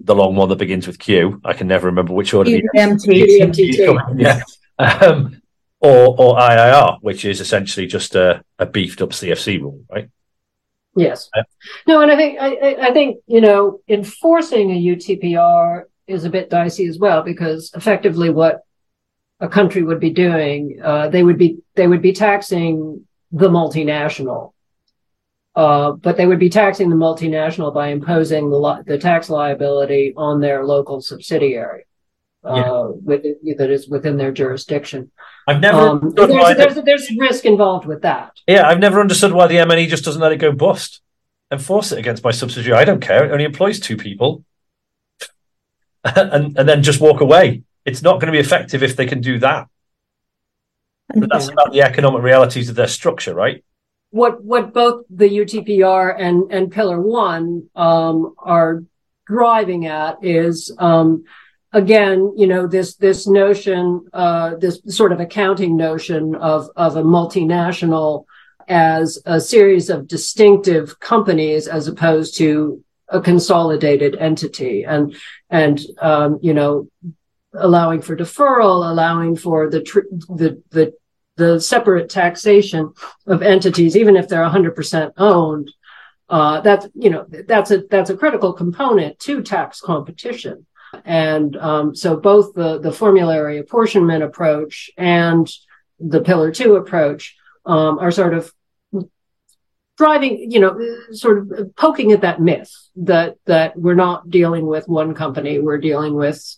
[0.01, 1.41] the long one that begins with Q.
[1.45, 2.51] I can never remember which order.
[2.51, 3.99] QMT.
[4.17, 4.43] Yeah.
[4.79, 5.43] Um,
[5.81, 10.09] or or IIR, which is essentially just a, a beefed up CFC rule, right?
[10.97, 11.31] Yes.
[11.87, 16.51] no, and I think I, I think you know enforcing a UTPR is a bit
[16.51, 18.63] dicey as well because effectively what
[19.41, 24.53] a country would be doing, uh, they would be they would be taxing the multinational,
[25.55, 30.13] uh, but they would be taxing the multinational by imposing the li- the tax liability
[30.17, 31.85] on their local subsidiary.
[32.45, 32.83] Uh, yeah.
[33.03, 35.11] with, that is within their jurisdiction.
[35.49, 38.31] I've never um, there's, there's, the, there's risk involved with that.
[38.47, 41.01] Yeah, I've never understood why the MNE just doesn't let it go bust.
[41.51, 42.79] Enforce it against my subsidiary.
[42.79, 43.25] I don't care.
[43.25, 44.45] It only employs two people,
[46.05, 49.21] and and then just walk away it's not going to be effective if they can
[49.21, 49.69] do that.
[51.15, 53.65] But that's about the economic realities of their structure, right?
[54.11, 58.83] What what both the UTPR and and Pillar One um, are
[59.27, 61.25] driving at is um,
[61.73, 67.03] again, you know, this this notion, uh, this sort of accounting notion of of a
[67.03, 68.25] multinational
[68.69, 75.17] as a series of distinctive companies as opposed to a consolidated entity, and
[75.49, 76.89] and um, you know,
[77.59, 80.93] allowing for deferral, allowing for the tr- the the
[81.37, 82.93] the separate taxation
[83.27, 85.71] of entities, even if they're 100% owned.
[86.29, 90.67] Uh, that's you know that's a that's a critical component to tax competition,
[91.07, 95.51] and um, so both the the formulary apportionment approach and
[95.99, 97.35] the Pillar Two approach
[97.65, 98.53] um, are sort of
[99.99, 100.79] driving, you know,
[101.11, 105.79] sort of poking at that myth that that we're not dealing with one company, we're
[105.79, 106.57] dealing with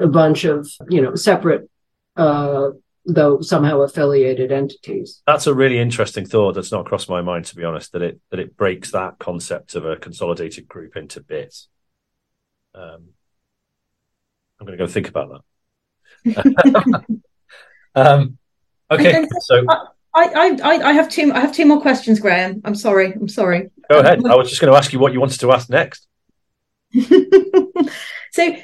[0.00, 1.68] a bunch of, you know, separate,
[2.16, 2.70] uh,
[3.06, 5.22] though somehow affiliated entities.
[5.26, 6.54] That's a really interesting thought.
[6.54, 7.92] That's not crossed my mind, to be honest.
[7.92, 11.68] That it that it breaks that concept of a consolidated group into bits.
[12.74, 13.10] Um,
[14.58, 15.42] I'm going to go think about
[16.24, 16.94] that.
[17.94, 18.38] um,
[18.90, 19.64] okay, so.
[20.12, 21.32] I, I, I have two.
[21.32, 22.60] I have two more questions, Grahame.
[22.64, 23.12] I'm sorry.
[23.12, 23.70] I'm sorry.
[23.90, 24.26] Go ahead.
[24.26, 26.08] I was just going to ask you what you wanted to ask next.
[28.32, 28.56] so,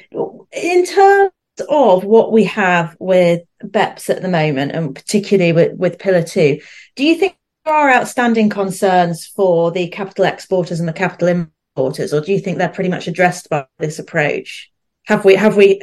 [0.51, 1.31] in terms
[1.69, 6.59] of what we have with BEPS at the moment, and particularly with, with Pillar 2,
[6.95, 12.13] do you think there are outstanding concerns for the capital exporters and the capital importers,
[12.13, 14.71] or do you think they're pretty much addressed by this approach?
[15.05, 15.81] Have we, have we,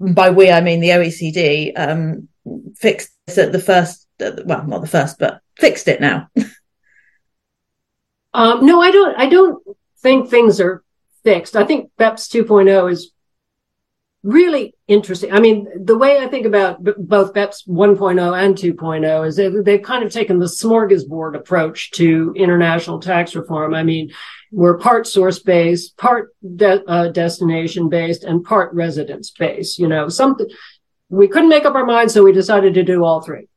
[0.00, 2.28] by we, I mean the OECD, um,
[2.76, 6.28] fixed this at the first, well, not the first, but fixed it now?
[8.34, 9.62] um, no, I don't, I don't
[9.98, 10.83] think things are
[11.24, 11.56] fixed.
[11.56, 13.10] I think BEPS 2.0 is
[14.22, 15.32] really interesting.
[15.32, 19.82] I mean, the way I think about both BEPS 1.0 and 2.0 is that they've
[19.82, 23.74] kind of taken the smorgasbord approach to international tax reform.
[23.74, 24.12] I mean,
[24.50, 29.78] we're part source based, part de- uh, destination based, and part residence based.
[29.78, 30.46] You know, something
[31.10, 33.48] we couldn't make up our minds, so we decided to do all three.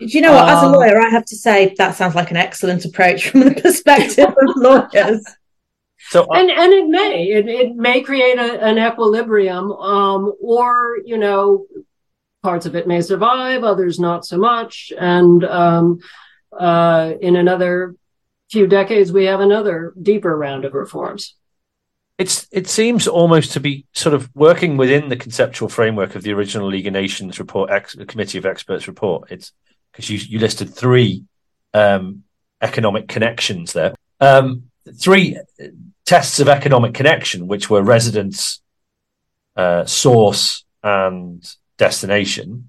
[0.00, 0.48] Do you know what?
[0.48, 3.40] As a um, lawyer, I have to say that sounds like an excellent approach from
[3.40, 5.24] the perspective of lawyers.
[6.10, 10.98] So, uh, and and it may it, it may create a, an equilibrium, um, or
[11.04, 11.66] you know,
[12.42, 16.00] parts of it may survive, others not so much, and um,
[16.52, 17.94] uh, in another
[18.50, 21.34] few decades we have another deeper round of reforms.
[22.18, 26.32] it's it seems almost to be sort of working within the conceptual framework of the
[26.32, 29.30] original League of Nations report, ex, Committee of Experts report.
[29.30, 29.52] It's
[29.90, 31.24] because you you listed three
[31.72, 32.22] um,
[32.60, 35.38] economic connections there, um, three
[36.06, 38.60] tests of economic connection, which were residence,
[39.56, 41.44] uh, source, and
[41.78, 42.68] destination.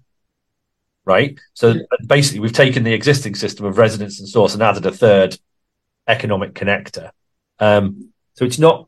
[1.04, 1.40] Right.
[1.54, 1.76] So
[2.08, 5.38] basically, we've taken the existing system of residence and source and added a third
[6.08, 7.12] economic connector.
[7.60, 8.88] Um, so it's not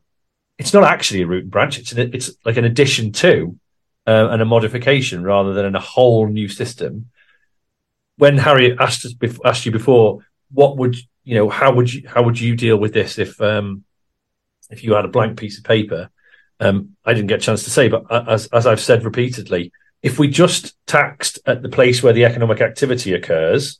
[0.58, 1.78] it's not actually a root and branch.
[1.78, 3.56] It's an, it's like an addition to
[4.06, 7.10] uh, and a modification rather than a whole new system.
[8.16, 11.48] When Harry asked us asked you before, what would you know?
[11.48, 13.84] How would you how would you deal with this if um,
[14.70, 16.10] if you had a blank piece of paper?
[16.60, 20.18] Um, I didn't get a chance to say, but as as I've said repeatedly, if
[20.18, 23.78] we just taxed at the place where the economic activity occurs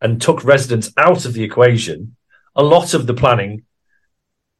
[0.00, 2.16] and took residents out of the equation,
[2.54, 3.64] a lot of the planning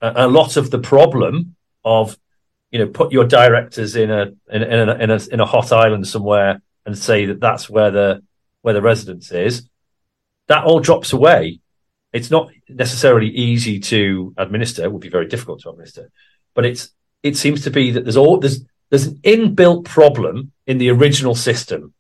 [0.01, 2.19] a, lot of the problem of
[2.71, 5.73] you know put your directors in a in, in, a in a in a hot
[5.73, 8.23] island somewhere and say that that's where the
[8.63, 9.69] where the residence is
[10.49, 11.61] that all drops away
[12.13, 16.11] it's not necessarily easy to administer it would be very difficult to administer
[16.55, 16.91] but it's
[17.23, 21.35] it seems to be that there's all there's there's an inbuilt problem in the original
[21.35, 21.93] system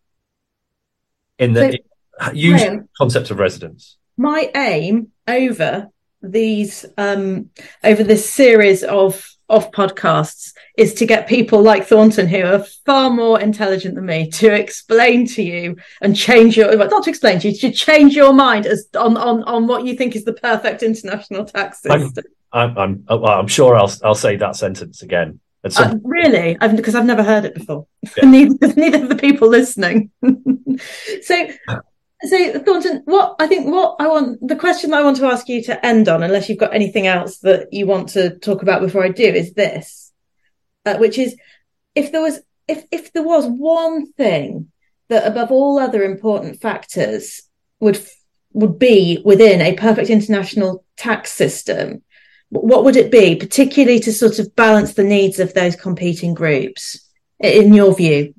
[1.39, 1.79] in the
[2.21, 2.63] so, use
[2.97, 3.97] concept of residence.
[4.17, 5.89] My aim over
[6.21, 7.51] these um,
[7.85, 13.11] over this series of of podcasts is to get people like Thornton who are far
[13.11, 17.51] more intelligent than me to explain to you and change your not to explain to
[17.51, 20.83] you to change your mind as on on on what you think is the perfect
[20.83, 22.25] international tax system.
[22.53, 25.41] I'm I'm, I'm, I'm sure I'll I'll say that sentence again.
[25.65, 27.87] Uh, really, I've, because I've never heard it before.
[28.17, 28.25] Yeah.
[28.31, 30.11] neither, neither of the people listening.
[31.23, 31.49] so,
[32.23, 35.49] so Thornton, what I think what I want the question that I want to ask
[35.49, 38.81] you to end on, unless you've got anything else that you want to talk about
[38.81, 40.12] before I do, is this,
[40.85, 41.37] uh, which is
[41.95, 44.71] if there was if if there was one thing
[45.09, 47.43] that above all other important factors
[47.81, 48.05] would
[48.53, 52.03] would be within a perfect international tax system,
[52.49, 57.09] what would it be, particularly to sort of balance the needs of those competing groups,
[57.39, 58.35] in your view?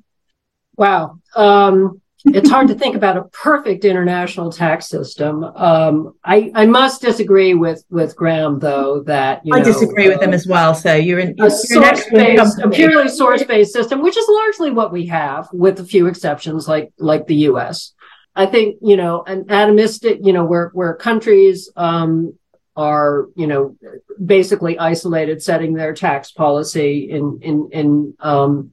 [0.76, 1.20] Wow.
[1.34, 5.44] Um, it's hard to think about a perfect international tax system.
[5.44, 10.22] Um, I, I must disagree with with Grahame though that I know, disagree uh, with
[10.22, 10.74] him as well.
[10.74, 14.70] So you're in you're, a source based, a purely source based system, which is largely
[14.70, 17.94] what we have, with a few exceptions like like the U.S.
[18.36, 22.38] I think you know an atomistic, you know, where where countries um,
[22.76, 23.76] are you know
[24.24, 28.72] basically isolated, setting their tax policy in in in um,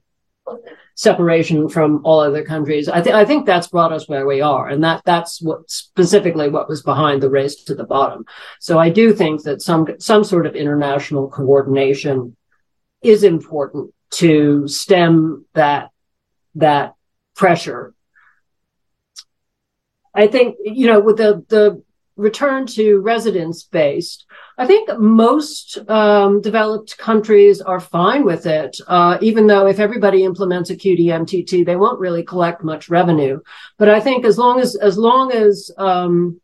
[0.98, 2.88] separation from all other countries.
[2.88, 6.48] I think I think that's brought us where we are, and that that's what specifically
[6.48, 8.24] what was behind the race to the bottom.
[8.58, 12.36] So I do think that some some sort of international coordination
[13.00, 15.90] is important to stem that
[16.56, 16.94] that
[17.36, 17.94] pressure.
[20.12, 21.80] I think you know with the the
[22.16, 24.26] return to residence based
[24.60, 30.24] I think most um, developed countries are fine with it, uh, even though if everybody
[30.24, 33.38] implements a QDMTT, they won't really collect much revenue.
[33.78, 36.40] But I think as long as as long as um,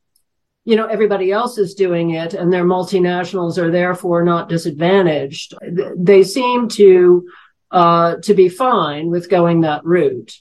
[0.65, 5.55] you know everybody else is doing it and their multinationals are therefore not disadvantaged,
[5.97, 7.28] they seem to
[7.73, 10.41] uh, to be fine with going that route.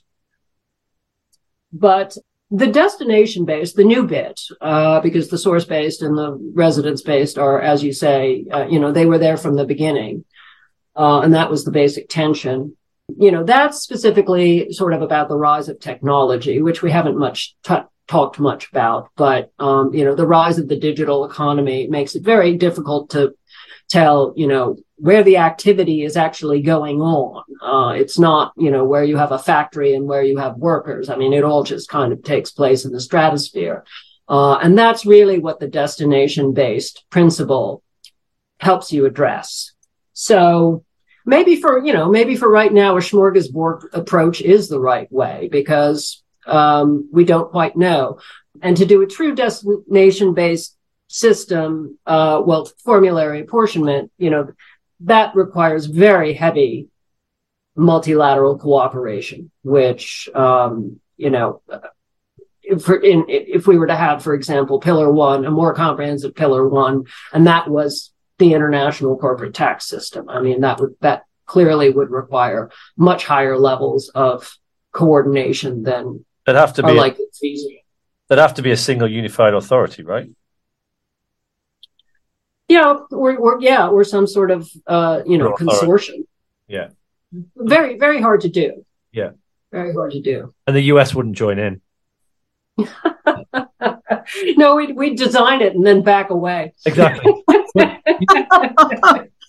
[1.72, 2.16] But
[2.56, 7.40] the destination based, the new bit, uh, because the source based and the residence based
[7.40, 10.24] are, as you say, uh, you know, they were there from the beginning.
[10.96, 12.78] Uh, and that was the basic tension.
[13.18, 17.56] You know, that's specifically sort of about the rise of technology, which we haven't much
[17.64, 19.10] t- talked much about.
[19.16, 23.34] But, um, you know, the rise of the digital economy makes it very difficult to
[23.90, 27.44] tell, you know, where the activity is actually going on.
[27.62, 31.10] Uh, it's not, you know, where you have a factory and where you have workers.
[31.10, 33.84] I mean, it all just kind of takes place in the stratosphere.
[34.28, 37.84] Uh, and that's really what the destination based principle
[38.60, 39.74] helps you address.
[40.14, 40.86] So
[41.26, 45.50] maybe for, you know, maybe for right now, a smorgasbord approach is the right way
[45.52, 48.20] because um, we don't quite know.
[48.62, 50.78] And to do a true destination based
[51.14, 54.52] system, uh, well, formulary apportionment, you know,
[55.02, 56.88] that requires very heavy
[57.76, 61.62] multilateral cooperation, which, um, you know,
[62.64, 66.68] if, in, if we were to have, for example, pillar one, a more comprehensive pillar
[66.68, 70.28] one, and that was the international corporate tax system.
[70.30, 74.58] I mean, that would, that clearly would require much higher levels of
[74.92, 77.78] coordination than it'd have to be like feasible.
[78.28, 80.30] There'd have to be a single unified authority, right?
[82.74, 86.26] Yeah, or, or yeah, or some sort of uh, you know consortium.
[86.68, 86.90] Yeah.
[87.56, 88.84] Very very hard to do.
[89.12, 89.32] Yeah.
[89.72, 90.54] Very hard to do.
[90.66, 91.82] And the US wouldn't join in.
[94.58, 96.74] no, we'd we'd design it and then back away.
[96.86, 97.32] Exactly.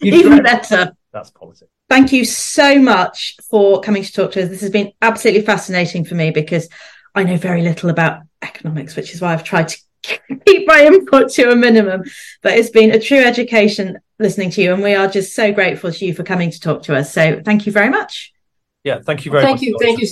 [0.02, 0.94] Even better.
[1.12, 1.70] That's politics.
[1.88, 4.50] Thank you so much for coming to talk to us.
[4.50, 6.68] This has been absolutely fascinating for me because
[7.14, 9.78] I know very little about economics, which is why I've tried to
[10.46, 12.04] keep my input to a minimum.
[12.42, 15.92] But it's been a true education listening to you, and we are just so grateful
[15.92, 17.12] to you for coming to talk to us.
[17.12, 18.32] So thank you very much.
[18.84, 19.60] Yeah, thank you very much.
[19.60, 19.66] thank much.
[19.66, 20.08] You, thank you,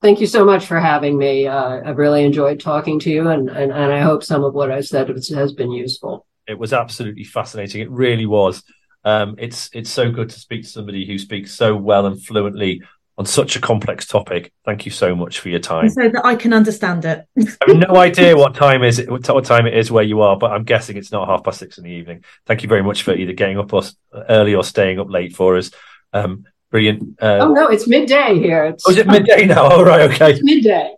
[0.00, 1.46] thank you so much for having me.
[1.46, 4.70] Uh, I've really enjoyed talking to you, and, and and I hope some of what
[4.70, 6.26] I've said has been useful.
[6.48, 7.80] It was absolutely fascinating.
[7.80, 8.62] It really was.
[9.04, 12.82] Um, it's it's so good to speak to somebody who speaks so well and fluently
[13.18, 14.52] on such a complex topic.
[14.64, 15.88] Thank you so much for your time.
[15.90, 17.26] So that I can understand it.
[17.38, 20.36] I have no idea what time is it, what time it is where you are,
[20.36, 22.24] but I'm guessing it's not half past six in the evening.
[22.46, 23.94] Thank you very much for either getting up us
[24.28, 25.70] early or staying up late for us.
[26.12, 27.20] Um, brilliant.
[27.20, 28.64] Uh, oh no, it's midday here.
[28.64, 28.84] It's...
[28.86, 29.64] Oh, is it midday now?
[29.64, 30.32] All oh, right, okay.
[30.32, 30.94] It's midday.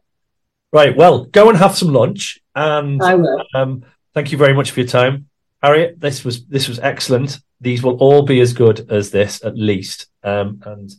[0.73, 0.97] Right.
[0.97, 3.45] Well, go and have some lunch, and I will.
[3.55, 5.29] Um, thank you very much for your time,
[5.63, 6.01] Harriet.
[6.01, 10.07] This was this was excellent these will all be as good as this at least.
[10.23, 10.93] Um, and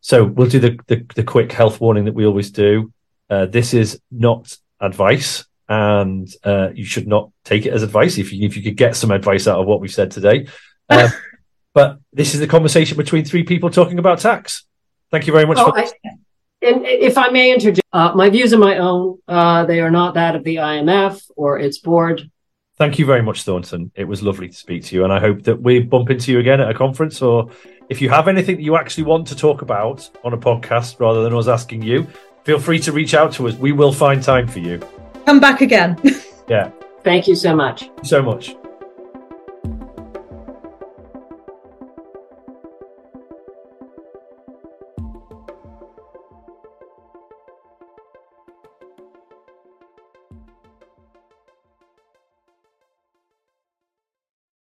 [0.00, 2.92] so we'll do the, the, the quick health warning that we always do.
[3.28, 8.18] Uh, this is not advice, and uh, you should not take it as advice.
[8.18, 10.46] If you if you could get some advice out of what we've said today,
[10.88, 11.10] um,
[11.74, 14.64] but this is the conversation between three people talking about tax.
[15.10, 15.58] Thank you very much.
[15.58, 15.90] Oh, for- I,
[16.62, 19.18] and if I may interject, uh, my views are my own.
[19.28, 22.30] Uh, they are not that of the IMF or its board.
[22.78, 23.90] Thank you very much, Thornton.
[23.94, 26.38] It was lovely to speak to you, and I hope that we bump into you
[26.38, 27.22] again at a conference.
[27.22, 27.50] Or
[27.88, 31.22] if you have anything that you actually want to talk about on a podcast rather
[31.22, 32.06] than us asking you,
[32.44, 33.54] feel free to reach out to us.
[33.54, 34.80] We will find time for you.
[35.24, 35.98] Come back again.
[36.48, 36.70] yeah.
[37.04, 37.88] Thank you so much.
[38.02, 38.56] so much.